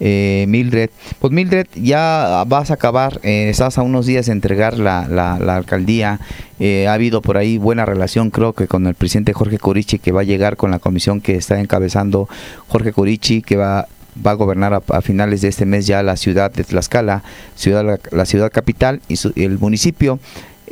eh, 0.01 0.45
Mildred. 0.49 0.91
Pues 1.19 1.33
Mildred, 1.33 1.67
ya 1.75 2.45
vas 2.47 2.71
a 2.71 2.75
acabar, 2.75 3.21
eh, 3.23 3.49
estás 3.49 3.79
a 3.79 3.83
unos 3.83 4.07
días 4.07 4.27
de 4.27 4.33
entregar 4.33 4.79
la, 4.79 5.09
la, 5.09 5.57
alcaldía, 5.57 6.21
eh, 6.59 6.89
ha 6.89 6.95
habido 6.95 7.23
por 7.23 7.37
ahí 7.37 7.59
buena 7.59 7.85
relación 7.85 8.31
creo 8.31 8.53
que 8.53 8.67
con 8.67 8.87
el 8.87 8.95
presidente 8.95 9.33
Jorge 9.33 9.59
Corichi 9.59 9.99
que 9.99 10.13
va 10.13 10.23
a 10.23 10.25
llegar 10.25 10.57
con 10.57 10.71
la 10.71 10.79
comisión 10.79 11.21
que 11.21 11.35
está 11.35 11.61
encabezando 11.61 12.31
Jorge 12.69 12.93
Corichi 12.93 13.43
que 13.43 13.57
va 13.57 13.89
va 14.25 14.31
a 14.33 14.35
gobernar 14.35 14.83
a, 14.89 15.01
finales 15.03 15.41
de 15.41 15.49
este 15.49 15.67
mes 15.67 15.87
ya 15.87 16.03
la 16.03 16.17
ciudad 16.17 16.51
de 16.51 16.65
Tlaxcala, 16.65 17.23
ciudad, 17.55 18.01
la, 18.11 18.27
ciudad 18.27 18.51
capital 18.51 19.01
y 19.09 19.17
el 19.43 19.59
municipio. 19.59 20.19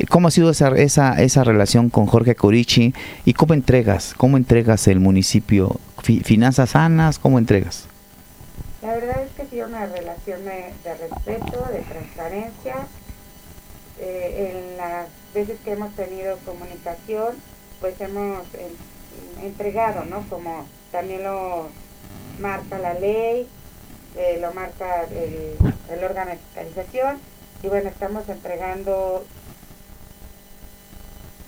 ¿Cómo 0.09 0.29
ha 0.29 0.31
sido 0.31 0.51
esa, 0.51 0.69
esa, 0.71 1.23
esa 1.23 1.45
relación 1.45 1.89
con 1.89 2.07
Jorge 2.07 2.35
Corichi 2.35 2.93
y 3.25 3.35
cómo 3.35 3.55
entregas, 3.55 4.15
cómo 4.17 4.37
entregas 4.37 4.89
el 4.89 4.99
municipio? 5.01 5.79
¿Finanzas 6.03 6.71
sanas? 6.71 7.19
¿Cómo 7.19 7.39
entregas? 7.39 7.87
La 8.83 8.95
verdad 8.95 9.23
es 9.23 9.31
que 9.33 9.43
ha 9.43 9.47
sido 9.47 9.69
una 9.69 9.87
relación 9.87 10.45
de, 10.45 10.73
respeto, 10.85 11.65
de 11.73 11.79
transparencia. 11.81 12.75
Eh, 14.01 14.53
en 14.53 14.77
las 14.77 15.07
veces 15.33 15.59
que 15.65 15.73
hemos 15.73 15.95
tenido 15.95 16.37
comunicación, 16.45 17.37
pues 17.81 18.01
hemos 18.01 18.43
entregado, 19.43 20.05
¿no? 20.05 20.23
Como 20.29 20.67
también 20.91 21.23
lo 21.23 21.69
marca 22.41 22.79
la 22.79 22.95
ley, 22.95 23.49
eh, 24.17 24.39
lo 24.41 24.53
marca 24.53 25.05
el, 25.05 25.57
el, 25.91 26.05
órgano 26.05 26.33
de 26.33 26.39
fiscalización 26.39 27.19
y 27.63 27.69
bueno, 27.69 27.89
estamos 27.89 28.29
entregando... 28.29 29.25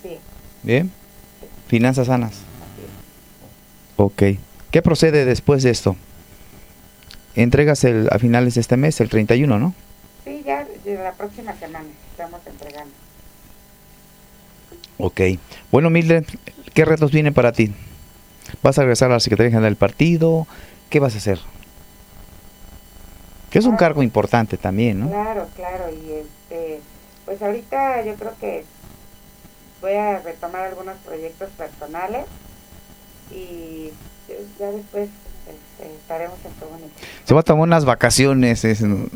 Sí. 0.08 0.18
Bien. 0.62 0.90
Finanzas 1.68 2.06
sanas. 2.06 2.34
Ok. 3.96 4.22
¿Qué 4.70 4.82
procede 4.82 5.24
después 5.24 5.62
de 5.62 5.70
esto? 5.70 5.96
Entregas 7.34 7.84
el, 7.84 8.08
a 8.10 8.18
finales 8.18 8.54
de 8.54 8.60
este 8.60 8.76
mes, 8.76 9.00
el 9.00 9.08
31, 9.08 9.58
¿no? 9.58 9.74
Sí, 10.24 10.42
ya 10.44 10.66
la 10.84 11.12
próxima 11.12 11.54
semana 11.54 11.86
estamos 12.10 12.40
entregando. 12.46 12.92
Ok. 14.98 15.20
Bueno, 15.70 15.90
Mildred, 15.90 16.24
¿qué 16.72 16.84
retos 16.84 17.10
vienen 17.10 17.34
para 17.34 17.52
ti? 17.52 17.72
¿Vas 18.62 18.78
a 18.78 18.82
regresar 18.82 19.10
a 19.10 19.14
la 19.14 19.20
Secretaría 19.20 19.50
General 19.50 19.70
del 19.70 19.76
Partido? 19.76 20.46
¿qué 20.90 21.00
vas 21.00 21.14
a 21.14 21.18
hacer? 21.18 21.40
Que 23.50 23.58
es 23.58 23.66
un 23.66 23.76
cargo 23.76 24.02
importante 24.02 24.56
también, 24.56 25.00
¿no? 25.00 25.08
Claro, 25.08 25.46
claro, 25.54 25.84
y 25.90 26.12
este, 26.12 26.80
pues 27.24 27.40
ahorita 27.40 28.04
yo 28.04 28.14
creo 28.14 28.32
que 28.40 28.64
voy 29.80 29.94
a 29.94 30.20
retomar 30.20 30.66
algunos 30.66 30.96
proyectos 31.04 31.50
personales 31.50 32.24
y 33.30 33.90
ya 34.58 34.70
después 34.70 35.08
este, 35.46 35.94
estaremos 35.94 36.38
en 36.44 36.52
todo 36.52 36.70
Se 37.24 37.34
va 37.34 37.40
a 37.40 37.42
tomar 37.42 37.64
unas 37.64 37.84
vacaciones. 37.84 38.64
no. 38.82 39.06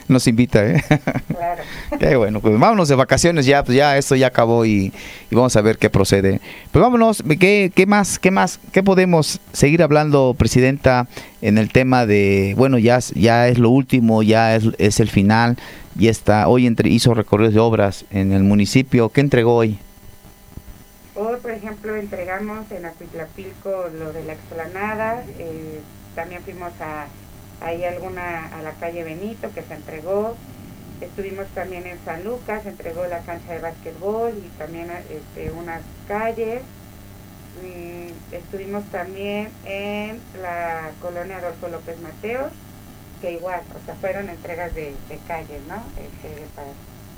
nos 0.08 0.26
invita, 0.26 0.64
¿eh? 0.64 0.82
Claro. 1.28 1.62
Qué 1.98 2.16
bueno, 2.16 2.40
pues 2.40 2.58
vámonos 2.58 2.88
de 2.88 2.94
vacaciones 2.94 3.46
ya, 3.46 3.64
pues 3.64 3.76
ya 3.76 3.96
esto 3.96 4.14
ya 4.14 4.28
acabó 4.28 4.64
y, 4.64 4.92
vamos 5.30 5.56
a 5.56 5.60
ver 5.60 5.78
qué 5.78 5.90
procede. 5.90 6.40
Pues 6.70 6.82
vámonos, 6.82 7.22
¿qué, 7.38 7.70
¿qué, 7.74 7.86
más, 7.86 8.18
qué 8.18 8.30
más, 8.30 8.58
qué 8.72 8.82
podemos 8.82 9.40
seguir 9.52 9.82
hablando, 9.82 10.34
Presidenta, 10.38 11.08
en 11.42 11.58
el 11.58 11.70
tema 11.70 12.06
de, 12.06 12.54
bueno, 12.56 12.78
ya, 12.78 12.98
ya 13.14 13.48
es 13.48 13.58
lo 13.58 13.70
último, 13.70 14.22
ya 14.22 14.56
es, 14.56 14.64
es 14.78 15.00
el 15.00 15.08
final, 15.08 15.56
y 15.98 16.08
está, 16.08 16.48
hoy 16.48 16.66
entre, 16.66 16.90
hizo 16.90 17.14
recorridos 17.14 17.54
de 17.54 17.60
obras 17.60 18.04
en 18.10 18.32
el 18.32 18.42
municipio, 18.42 19.08
¿qué 19.08 19.20
entregó 19.20 19.56
hoy? 19.56 19.78
Hoy, 21.14 21.36
por 21.40 21.50
ejemplo, 21.50 21.96
entregamos 21.96 22.70
en 22.70 22.84
Acuitlapilco 22.84 23.86
lo 23.98 24.12
de 24.12 24.24
la 24.24 24.34
explanada, 24.34 25.24
eh, 25.38 25.80
también 26.14 26.42
fuimos 26.42 26.72
a 26.80 27.06
alguna 27.60 28.46
a 28.48 28.62
la 28.62 28.72
calle 28.72 29.02
Benito 29.02 29.50
que 29.54 29.62
se 29.62 29.74
entregó. 29.74 30.36
Estuvimos 31.00 31.46
también 31.48 31.86
en 31.86 31.98
San 32.04 32.24
Lucas, 32.24 32.62
se 32.62 32.70
entregó 32.70 33.06
la 33.06 33.20
cancha 33.20 33.52
de 33.52 33.60
básquetbol 33.60 34.32
y 34.36 34.48
también 34.58 34.88
este, 34.90 35.50
unas 35.52 35.82
calles. 36.08 36.62
Mm, 37.62 38.34
estuvimos 38.34 38.84
también 38.90 39.48
en 39.64 40.20
la 40.42 40.90
colonia 41.00 41.38
Adolfo 41.38 41.68
López 41.68 41.98
Mateos, 42.00 42.52
que 43.20 43.32
igual, 43.32 43.62
o 43.74 43.84
sea, 43.84 43.94
fueron 43.96 44.28
entregas 44.28 44.74
de, 44.74 44.94
calles, 45.26 45.62
¿no? 45.68 45.82
Este, 45.96 46.44
para, 46.54 46.68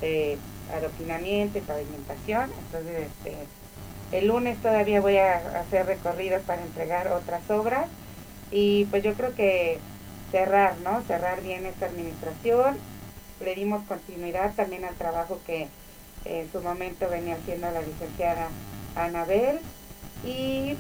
de 0.00 0.38
adoquinamiento 0.74 1.58
y 1.58 1.62
pavimentación. 1.62 2.50
Entonces, 2.66 3.06
este, 3.06 3.36
el 4.12 4.28
lunes 4.28 4.60
todavía 4.62 5.00
voy 5.00 5.16
a 5.16 5.36
hacer 5.60 5.86
recorridos 5.86 6.42
para 6.42 6.62
entregar 6.62 7.08
otras 7.08 7.48
obras 7.50 7.88
y 8.50 8.86
pues 8.86 9.02
yo 9.02 9.14
creo 9.14 9.34
que 9.34 9.78
cerrar, 10.30 10.78
¿no? 10.78 11.02
Cerrar 11.02 11.42
bien 11.42 11.66
esta 11.66 11.86
administración. 11.86 12.78
Le 13.40 13.54
dimos 13.54 13.84
continuidad 13.86 14.54
también 14.54 14.84
al 14.84 14.94
trabajo 14.94 15.40
que 15.46 15.68
en 16.24 16.50
su 16.50 16.60
momento 16.60 17.08
venía 17.08 17.34
haciendo 17.34 17.70
la 17.70 17.82
licenciada 17.82 18.48
Anabel 18.96 19.60
y 20.24 20.76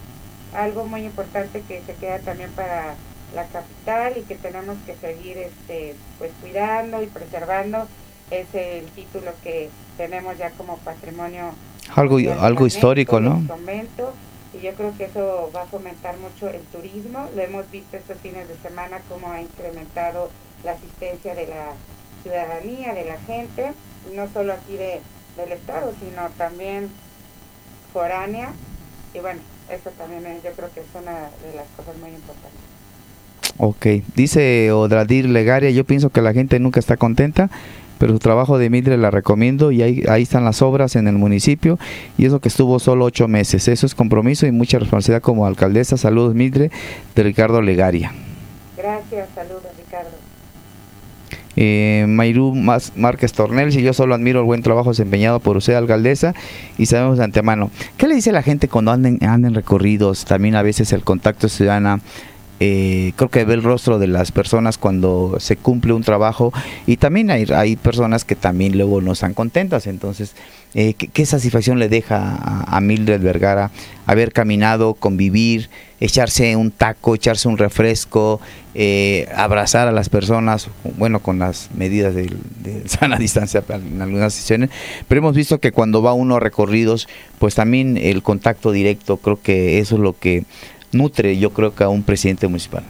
algo 0.54 0.86
muy 0.86 1.04
importante 1.04 1.62
que 1.62 1.82
se 1.82 1.94
queda 1.94 2.18
también 2.20 2.50
para 2.52 2.94
la 3.34 3.46
capital 3.46 4.16
y 4.16 4.22
que 4.22 4.36
tenemos 4.36 4.76
que 4.86 4.94
seguir 4.96 5.38
este 5.38 5.94
pues 6.18 6.30
cuidando 6.40 7.02
y 7.02 7.06
preservando 7.06 7.86
es 8.30 8.46
el 8.54 8.86
título 8.86 9.32
que 9.42 9.70
tenemos 9.96 10.36
ya 10.38 10.50
como 10.50 10.78
patrimonio 10.78 11.52
algo 11.94 12.18
algo 12.40 12.66
histórico, 12.66 13.20
¿no? 13.20 13.42
Convento 13.46 14.12
y 14.54 14.60
yo 14.60 14.74
creo 14.74 14.96
que 14.96 15.04
eso 15.04 15.50
va 15.54 15.62
a 15.62 15.66
fomentar 15.66 16.16
mucho 16.18 16.48
el 16.48 16.62
turismo. 16.62 17.28
Lo 17.34 17.42
hemos 17.42 17.70
visto 17.70 17.96
estos 17.96 18.18
fines 18.18 18.48
de 18.48 18.56
semana 18.56 19.00
cómo 19.08 19.30
ha 19.30 19.40
incrementado 19.40 20.30
la 20.64 20.72
asistencia 20.72 21.34
de 21.34 21.46
la 21.46 21.72
ciudadanía, 22.22 22.94
de 22.94 23.04
la 23.04 23.18
gente, 23.18 23.72
no 24.14 24.28
solo 24.32 24.54
aquí 24.54 24.76
de, 24.76 25.00
del 25.36 25.52
estado, 25.52 25.92
sino 26.00 26.28
también 26.38 26.90
foránea. 27.92 28.52
Y 29.12 29.20
bueno, 29.20 29.40
eso 29.70 29.90
también 29.90 30.24
yo 30.42 30.52
creo 30.52 30.72
que 30.72 30.80
es 30.80 30.86
una 30.94 31.30
de 31.44 31.54
las 31.54 31.66
cosas 31.76 31.96
muy 31.98 32.10
importantes. 32.10 32.67
Ok, 33.58 33.86
dice 34.14 34.70
Odradir 34.70 35.28
Legaria, 35.28 35.70
yo 35.70 35.84
pienso 35.84 36.10
que 36.10 36.22
la 36.22 36.32
gente 36.32 36.60
nunca 36.60 36.78
está 36.78 36.96
contenta, 36.96 37.50
pero 37.98 38.12
su 38.12 38.20
trabajo 38.20 38.56
de 38.56 38.70
Mildred 38.70 38.98
la 38.98 39.10
recomiendo 39.10 39.72
y 39.72 39.82
ahí, 39.82 40.04
ahí 40.08 40.22
están 40.22 40.44
las 40.44 40.62
obras 40.62 40.94
en 40.94 41.08
el 41.08 41.16
municipio 41.16 41.76
y 42.16 42.26
eso 42.26 42.40
que 42.40 42.48
estuvo 42.48 42.78
solo 42.78 43.04
ocho 43.04 43.26
meses. 43.26 43.66
Eso 43.66 43.84
es 43.84 43.96
compromiso 43.96 44.46
y 44.46 44.52
mucha 44.52 44.78
responsabilidad 44.78 45.22
como 45.22 45.44
alcaldesa. 45.44 45.96
Saludos 45.96 46.36
Mildred 46.36 46.70
de 47.16 47.22
Ricardo 47.24 47.60
Legaria. 47.60 48.12
Gracias, 48.76 49.28
saludos 49.34 49.64
Ricardo. 49.76 50.10
Eh, 51.56 52.04
Mayrú 52.06 52.54
Márquez 52.94 53.32
Tornel, 53.32 53.72
si 53.72 53.82
yo 53.82 53.92
solo 53.92 54.14
admiro 54.14 54.38
el 54.38 54.46
buen 54.46 54.62
trabajo 54.62 54.90
desempeñado 54.90 55.40
por 55.40 55.56
usted, 55.56 55.74
alcaldesa, 55.74 56.32
y 56.78 56.86
sabemos 56.86 57.18
de 57.18 57.24
antemano. 57.24 57.72
¿Qué 57.96 58.06
le 58.06 58.14
dice 58.14 58.30
la 58.30 58.42
gente 58.42 58.68
cuando 58.68 58.92
anden, 58.92 59.18
anden 59.22 59.54
recorridos? 59.54 60.24
También 60.24 60.54
a 60.54 60.62
veces 60.62 60.92
el 60.92 61.02
contacto 61.02 61.48
ciudadano 61.48 62.00
eh, 62.60 63.12
creo 63.14 63.28
que 63.28 63.44
ve 63.44 63.54
el 63.54 63.62
rostro 63.62 63.98
de 63.98 64.08
las 64.08 64.32
personas 64.32 64.78
cuando 64.78 65.36
se 65.38 65.56
cumple 65.56 65.92
un 65.92 66.02
trabajo 66.02 66.52
y 66.86 66.96
también 66.96 67.30
hay, 67.30 67.46
hay 67.54 67.76
personas 67.76 68.24
que 68.24 68.34
también 68.34 68.76
luego 68.76 69.00
no 69.00 69.12
están 69.12 69.32
contentas. 69.34 69.86
Entonces, 69.86 70.34
eh, 70.74 70.94
¿qué, 70.94 71.24
satisfacción 71.24 71.78
le 71.78 71.88
deja 71.88 72.36
a, 72.66 72.80
Mildred 72.80 73.22
Vergara 73.22 73.70
haber 74.06 74.32
caminado, 74.32 74.94
convivir, 74.94 75.70
echarse 76.00 76.56
un 76.56 76.70
taco, 76.70 77.14
echarse 77.14 77.48
un 77.48 77.58
refresco, 77.58 78.40
eh, 78.74 79.28
abrazar 79.34 79.88
a 79.88 79.92
las 79.92 80.08
personas, 80.08 80.68
bueno, 80.98 81.20
con 81.20 81.38
las 81.38 81.70
medidas 81.74 82.14
de, 82.14 82.30
de, 82.62 82.82
sana 82.88 83.18
distancia 83.18 83.62
en 83.68 84.02
algunas 84.02 84.34
sesiones, 84.34 84.70
pero 85.06 85.20
hemos 85.20 85.34
visto 85.34 85.58
que 85.58 85.72
cuando 85.72 86.02
va 86.02 86.12
uno 86.12 86.36
a 86.36 86.40
recorridos, 86.40 87.08
pues 87.38 87.54
también 87.54 87.96
el 87.96 88.22
contacto 88.22 88.72
directo, 88.72 89.16
creo 89.16 89.40
que 89.40 89.78
eso 89.78 89.94
es 89.94 90.00
lo 90.00 90.18
que 90.18 90.44
nutre, 90.92 91.38
yo 91.38 91.52
creo 91.52 91.74
que 91.74 91.84
a 91.84 91.88
un 91.88 92.02
presidente 92.02 92.46
municipal. 92.48 92.84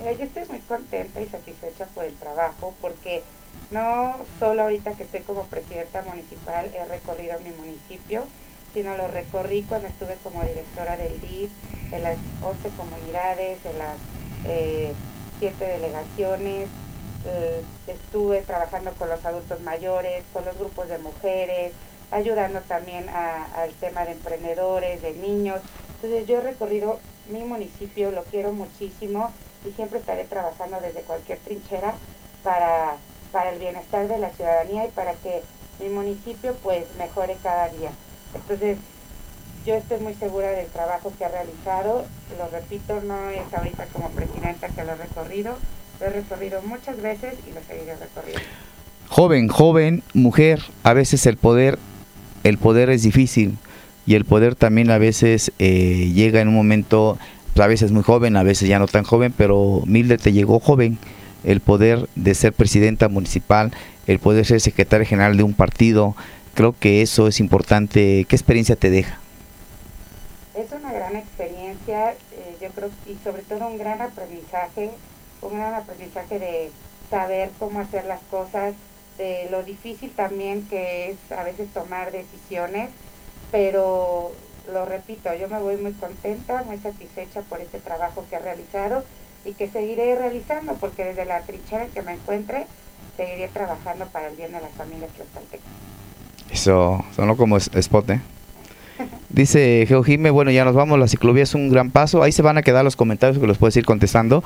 yo 0.00 0.24
estoy 0.24 0.44
muy 0.48 0.60
contenta 0.60 1.20
y 1.20 1.26
satisfecha 1.26 1.86
por 1.94 2.04
el 2.04 2.14
trabajo 2.14 2.74
porque 2.80 3.22
no 3.70 4.16
solo 4.38 4.62
ahorita 4.62 4.92
que 4.92 5.02
estoy 5.02 5.20
como 5.20 5.44
presidenta 5.44 6.02
municipal 6.02 6.70
he 6.74 6.84
recorrido 6.84 7.38
mi 7.40 7.50
municipio, 7.50 8.24
sino 8.72 8.96
lo 8.96 9.08
recorrí 9.08 9.62
cuando 9.62 9.88
estuve 9.88 10.16
como 10.22 10.42
directora 10.42 10.96
del 10.96 11.20
DIF, 11.20 11.50
en 11.92 12.02
las 12.02 12.18
11 12.42 12.68
comunidades, 12.76 13.58
en 13.64 13.78
las 13.78 13.96
eh, 14.44 14.92
7 15.40 15.64
delegaciones, 15.64 16.68
eh, 17.26 17.62
estuve 17.88 18.42
trabajando 18.42 18.92
con 18.92 19.08
los 19.08 19.24
adultos 19.24 19.60
mayores, 19.62 20.22
con 20.32 20.44
los 20.44 20.56
grupos 20.58 20.88
de 20.88 20.98
mujeres, 20.98 21.72
ayudando 22.10 22.60
también 22.60 23.08
al 23.08 23.72
tema 23.80 24.04
de 24.04 24.12
emprendedores, 24.12 25.02
de 25.02 25.12
niños. 25.14 25.60
Entonces 25.96 26.26
yo 26.28 26.38
he 26.38 26.40
recorrido 26.42 27.00
mi 27.30 27.42
municipio, 27.44 28.10
lo 28.10 28.22
quiero 28.24 28.52
muchísimo 28.52 29.32
y 29.66 29.72
siempre 29.72 29.98
estaré 29.98 30.24
trabajando 30.24 30.78
desde 30.80 31.00
cualquier 31.00 31.38
trinchera 31.38 31.94
para, 32.42 32.96
para 33.32 33.50
el 33.50 33.58
bienestar 33.58 34.06
de 34.06 34.18
la 34.18 34.30
ciudadanía 34.30 34.86
y 34.86 34.90
para 34.90 35.14
que 35.14 35.42
mi 35.80 35.88
municipio 35.88 36.54
pues 36.62 36.84
mejore 36.98 37.36
cada 37.42 37.68
día. 37.70 37.90
Entonces 38.34 38.78
yo 39.64 39.74
estoy 39.74 39.98
muy 39.98 40.14
segura 40.14 40.50
del 40.50 40.66
trabajo 40.66 41.12
que 41.18 41.24
ha 41.24 41.28
realizado, 41.28 42.04
lo 42.38 42.48
repito, 42.48 43.00
no 43.00 43.30
es 43.30 43.52
ahorita 43.52 43.86
como 43.86 44.10
presidenta 44.10 44.68
que 44.68 44.84
lo 44.84 44.92
he 44.92 44.96
recorrido, 44.96 45.56
lo 45.98 46.06
he 46.06 46.10
recorrido 46.10 46.62
muchas 46.62 47.00
veces 47.02 47.34
y 47.48 47.52
lo 47.52 47.60
seguiré 47.64 47.96
recorriendo. 47.96 48.44
Joven, 49.08 49.48
joven, 49.48 50.02
mujer, 50.14 50.62
a 50.84 50.92
veces 50.92 51.26
el 51.26 51.36
poder, 51.36 51.78
el 52.44 52.58
poder 52.58 52.90
es 52.90 53.02
difícil, 53.02 53.58
y 54.06 54.14
el 54.14 54.24
poder 54.24 54.54
también 54.54 54.90
a 54.90 54.98
veces 54.98 55.52
eh, 55.58 56.12
llega 56.14 56.40
en 56.40 56.48
un 56.48 56.54
momento, 56.54 57.18
pues, 57.54 57.64
a 57.64 57.68
veces 57.68 57.90
muy 57.90 58.04
joven, 58.04 58.36
a 58.36 58.44
veces 58.44 58.68
ya 58.68 58.78
no 58.78 58.86
tan 58.86 59.04
joven, 59.04 59.34
pero 59.36 59.82
Mildred 59.84 60.20
te 60.20 60.32
llegó 60.32 60.60
joven, 60.60 60.98
el 61.44 61.60
poder 61.60 62.08
de 62.14 62.34
ser 62.34 62.52
presidenta 62.52 63.08
municipal, 63.08 63.72
el 64.06 64.20
poder 64.20 64.46
ser 64.46 64.60
secretaria 64.60 65.06
general 65.06 65.36
de 65.36 65.42
un 65.42 65.54
partido, 65.54 66.14
creo 66.54 66.74
que 66.78 67.02
eso 67.02 67.26
es 67.26 67.40
importante. 67.40 68.24
¿Qué 68.28 68.36
experiencia 68.36 68.76
te 68.76 68.90
deja? 68.90 69.18
Es 70.54 70.70
una 70.72 70.92
gran 70.92 71.16
experiencia, 71.16 72.12
eh, 72.12 72.56
yo 72.62 72.68
creo, 72.70 72.90
y 73.06 73.16
sobre 73.22 73.42
todo 73.42 73.66
un 73.66 73.76
gran 73.76 74.00
aprendizaje, 74.00 74.90
un 75.42 75.54
gran 75.54 75.74
aprendizaje 75.74 76.38
de 76.38 76.70
saber 77.10 77.50
cómo 77.58 77.80
hacer 77.80 78.04
las 78.06 78.20
cosas, 78.30 78.74
de 79.18 79.48
lo 79.50 79.62
difícil 79.62 80.10
también 80.10 80.62
que 80.68 81.10
es 81.10 81.32
a 81.32 81.42
veces 81.42 81.68
tomar 81.72 82.12
decisiones 82.12 82.90
pero 83.50 84.32
lo 84.72 84.84
repito, 84.84 85.34
yo 85.34 85.48
me 85.48 85.58
voy 85.60 85.76
muy 85.76 85.92
contenta, 85.92 86.64
muy 86.64 86.78
satisfecha 86.78 87.42
por 87.42 87.60
este 87.60 87.78
trabajo 87.78 88.24
que 88.28 88.36
he 88.36 88.38
realizado 88.38 89.04
y 89.44 89.52
que 89.52 89.68
seguiré 89.68 90.16
realizando, 90.16 90.74
porque 90.74 91.04
desde 91.04 91.24
la 91.24 91.40
trinchera 91.42 91.84
en 91.84 91.90
que 91.90 92.02
me 92.02 92.12
encuentre, 92.12 92.66
seguiré 93.16 93.48
trabajando 93.48 94.06
para 94.06 94.28
el 94.28 94.36
bien 94.36 94.52
de 94.52 94.60
las 94.60 94.72
familias 94.72 95.10
tlaxcaltecas. 95.12 95.66
Eso 96.50 97.04
sonó 97.14 97.36
como 97.36 97.56
spot, 97.56 98.10
¿eh? 98.10 98.20
Dice 99.28 99.84
Geojime, 99.86 100.30
bueno, 100.30 100.50
ya 100.50 100.64
nos 100.64 100.74
vamos, 100.74 100.98
la 100.98 101.08
ciclovía 101.08 101.42
es 101.42 101.54
un 101.54 101.68
gran 101.68 101.90
paso. 101.90 102.22
Ahí 102.22 102.32
se 102.32 102.42
van 102.42 102.58
a 102.58 102.62
quedar 102.62 102.84
los 102.84 102.96
comentarios 102.96 103.38
que 103.38 103.46
los 103.46 103.58
puedes 103.58 103.76
ir 103.76 103.84
contestando, 103.84 104.42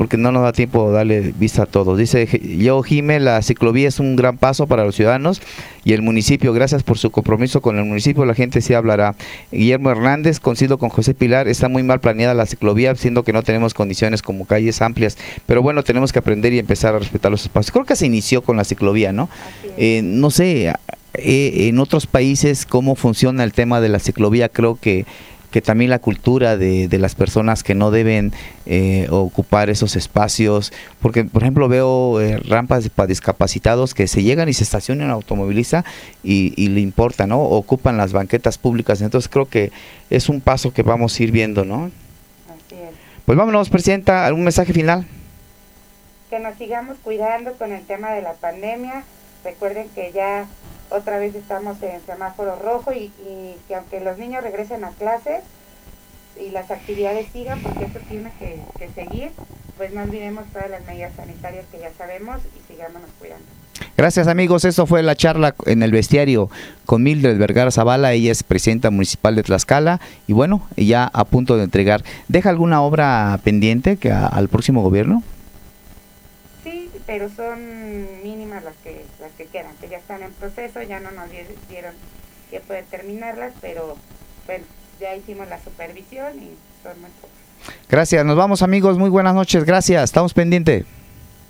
porque 0.00 0.16
no 0.16 0.32
nos 0.32 0.44
da 0.44 0.52
tiempo 0.52 0.90
darle 0.90 1.34
vista 1.38 1.64
a 1.64 1.66
todos. 1.66 1.98
Dice 1.98 2.26
Geojime, 2.26 3.20
la 3.20 3.42
ciclovía 3.42 3.86
es 3.86 4.00
un 4.00 4.16
gran 4.16 4.38
paso 4.38 4.66
para 4.66 4.82
los 4.82 4.96
ciudadanos 4.96 5.42
y 5.84 5.92
el 5.92 6.00
municipio. 6.00 6.54
Gracias 6.54 6.82
por 6.82 6.96
su 6.96 7.10
compromiso 7.10 7.60
con 7.60 7.76
el 7.76 7.84
municipio, 7.84 8.24
la 8.24 8.32
gente 8.32 8.62
sí 8.62 8.72
hablará. 8.72 9.14
Guillermo 9.52 9.90
Hernández, 9.90 10.40
coincido 10.40 10.78
con 10.78 10.88
José 10.88 11.12
Pilar, 11.12 11.48
está 11.48 11.68
muy 11.68 11.82
mal 11.82 12.00
planeada 12.00 12.32
la 12.32 12.46
ciclovía, 12.46 12.94
siendo 12.94 13.24
que 13.24 13.34
no 13.34 13.42
tenemos 13.42 13.74
condiciones 13.74 14.22
como 14.22 14.46
calles 14.46 14.80
amplias. 14.80 15.18
Pero 15.44 15.60
bueno, 15.60 15.82
tenemos 15.82 16.14
que 16.14 16.20
aprender 16.20 16.54
y 16.54 16.60
empezar 16.60 16.94
a 16.94 16.98
respetar 16.98 17.30
los 17.30 17.42
espacios. 17.42 17.70
Creo 17.70 17.84
que 17.84 17.94
se 17.94 18.06
inició 18.06 18.40
con 18.40 18.56
la 18.56 18.64
ciclovía, 18.64 19.12
¿no? 19.12 19.28
Eh, 19.76 20.00
no 20.02 20.30
sé, 20.30 20.72
eh, 21.12 21.68
en 21.68 21.78
otros 21.78 22.06
países 22.06 22.64
cómo 22.64 22.94
funciona 22.94 23.44
el 23.44 23.52
tema 23.52 23.82
de 23.82 23.90
la 23.90 23.98
ciclovía, 23.98 24.48
creo 24.48 24.78
que, 24.80 25.04
que 25.50 25.60
también 25.60 25.90
la 25.90 25.98
cultura 25.98 26.56
de, 26.56 26.88
las 26.98 27.14
personas 27.14 27.62
que 27.62 27.74
no 27.74 27.90
deben 27.90 28.32
eh, 28.66 29.06
ocupar 29.10 29.70
esos 29.70 29.96
espacios, 29.96 30.72
porque 31.00 31.24
por 31.24 31.42
ejemplo 31.42 31.68
veo 31.68 32.20
eh, 32.20 32.38
rampas 32.38 32.88
para 32.88 33.06
discapacitados 33.06 33.94
que 33.94 34.06
se 34.06 34.22
llegan 34.22 34.48
y 34.48 34.52
se 34.52 34.64
estacionan 34.64 35.06
en 35.06 35.10
automovilista 35.12 35.84
y, 36.22 36.52
y, 36.56 36.68
le 36.68 36.80
importa, 36.80 37.26
¿no? 37.26 37.40
Ocupan 37.42 37.96
las 37.96 38.12
banquetas 38.12 38.58
públicas, 38.58 39.00
entonces 39.00 39.28
creo 39.28 39.46
que 39.46 39.72
es 40.10 40.28
un 40.28 40.40
paso 40.40 40.72
que 40.72 40.82
vamos 40.82 41.18
a 41.18 41.22
ir 41.22 41.32
viendo, 41.32 41.64
¿no? 41.64 41.90
Así 42.48 42.74
es. 42.74 42.90
Pues 43.24 43.36
vámonos, 43.38 43.70
Presidenta, 43.70 44.26
¿algún 44.26 44.44
mensaje 44.44 44.72
final? 44.72 45.06
Que 46.28 46.38
nos 46.38 46.56
sigamos 46.56 46.96
cuidando 47.02 47.54
con 47.54 47.72
el 47.72 47.82
tema 47.82 48.12
de 48.12 48.22
la 48.22 48.34
pandemia. 48.34 49.04
Recuerden 49.44 49.88
que 49.94 50.12
ya 50.12 50.46
otra 50.90 51.18
vez 51.18 51.34
estamos 51.34 51.82
en 51.82 52.00
semáforo 52.04 52.56
rojo 52.56 52.92
y, 52.92 53.10
que 53.68 53.74
aunque 53.74 54.00
los 54.00 54.18
niños 54.18 54.42
regresen 54.42 54.84
a 54.84 54.90
clases 54.90 55.42
y 56.40 56.50
las 56.50 56.70
actividades 56.70 57.26
sigan, 57.32 57.60
porque 57.62 57.84
esto 57.84 57.98
tiene 58.08 58.30
que, 58.38 58.88
seguir, 58.94 59.30
pues 59.76 59.92
no 59.92 60.02
olvidemos 60.02 60.44
todas 60.52 60.70
las 60.70 60.84
medidas 60.86 61.12
sanitarias 61.16 61.64
que 61.70 61.78
ya 61.78 61.92
sabemos 61.96 62.40
y 62.56 62.72
sigámonos 62.72 63.10
cuidando. 63.18 63.44
Gracias 63.96 64.28
amigos, 64.28 64.64
eso 64.64 64.86
fue 64.86 65.02
la 65.02 65.14
charla 65.14 65.54
en 65.66 65.82
el 65.82 65.90
bestiario 65.90 66.50
con 66.86 67.02
Mildred 67.02 67.38
Vergara 67.38 67.70
Zavala, 67.70 68.12
ella 68.12 68.32
es 68.32 68.42
presidenta 68.42 68.90
municipal 68.90 69.34
de 69.36 69.42
Tlaxcala 69.42 70.00
y 70.26 70.32
bueno, 70.32 70.66
ya 70.76 71.10
a 71.12 71.24
punto 71.24 71.56
de 71.56 71.64
entregar. 71.64 72.02
¿Deja 72.28 72.50
alguna 72.50 72.82
obra 72.82 73.38
pendiente 73.42 73.96
que 73.96 74.10
al 74.10 74.48
próximo 74.48 74.82
gobierno? 74.82 75.22
Pero 77.10 77.28
son 77.28 78.22
mínimas 78.22 78.62
las 78.62 78.76
que 78.84 79.04
las 79.20 79.32
que 79.32 79.46
quedan, 79.46 79.74
que 79.80 79.88
ya 79.88 79.96
están 79.96 80.22
en 80.22 80.30
proceso, 80.30 80.80
ya 80.80 81.00
no 81.00 81.10
nos 81.10 81.28
dieron 81.68 81.92
tiempo 82.50 82.72
de 82.72 82.84
terminarlas, 82.84 83.52
pero 83.60 83.96
bueno, 84.46 84.64
ya 85.00 85.16
hicimos 85.16 85.48
la 85.48 85.60
supervisión 85.60 86.38
y 86.38 86.50
son 86.84 87.00
muy 87.00 87.10
pocas. 87.20 87.74
Gracias, 87.88 88.24
nos 88.24 88.36
vamos 88.36 88.62
amigos, 88.62 88.96
muy 88.96 89.10
buenas 89.10 89.34
noches, 89.34 89.64
gracias, 89.64 90.04
estamos 90.04 90.34
pendientes. 90.34 90.86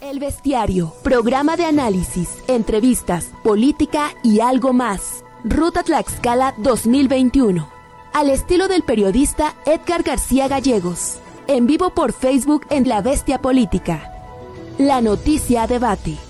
El 0.01 0.19
Bestiario, 0.19 0.95
programa 1.05 1.59
de 1.59 1.67
análisis, 1.67 2.31
entrevistas, 2.49 3.29
política 3.45 4.13
y 4.25 4.41
algo 4.41 4.73
más. 4.73 5.23
Ruta 5.45 5.83
Tlaxcala 5.83 6.55
2021. 6.57 7.71
Al 8.15 8.31
estilo 8.31 8.67
del 8.67 8.83
periodista 8.83 9.55
Edgar 9.67 10.05
García 10.05 10.49
Gallegos. 10.49 11.19
En 11.49 11.67
vivo 11.67 11.91
por 11.91 12.15
Facebook 12.15 12.67
en 12.71 12.89
La 12.89 13.03
Bestia 13.03 13.43
Política. 13.43 14.20
La 14.81 15.03
noticia 15.03 15.67
debate. 15.67 16.30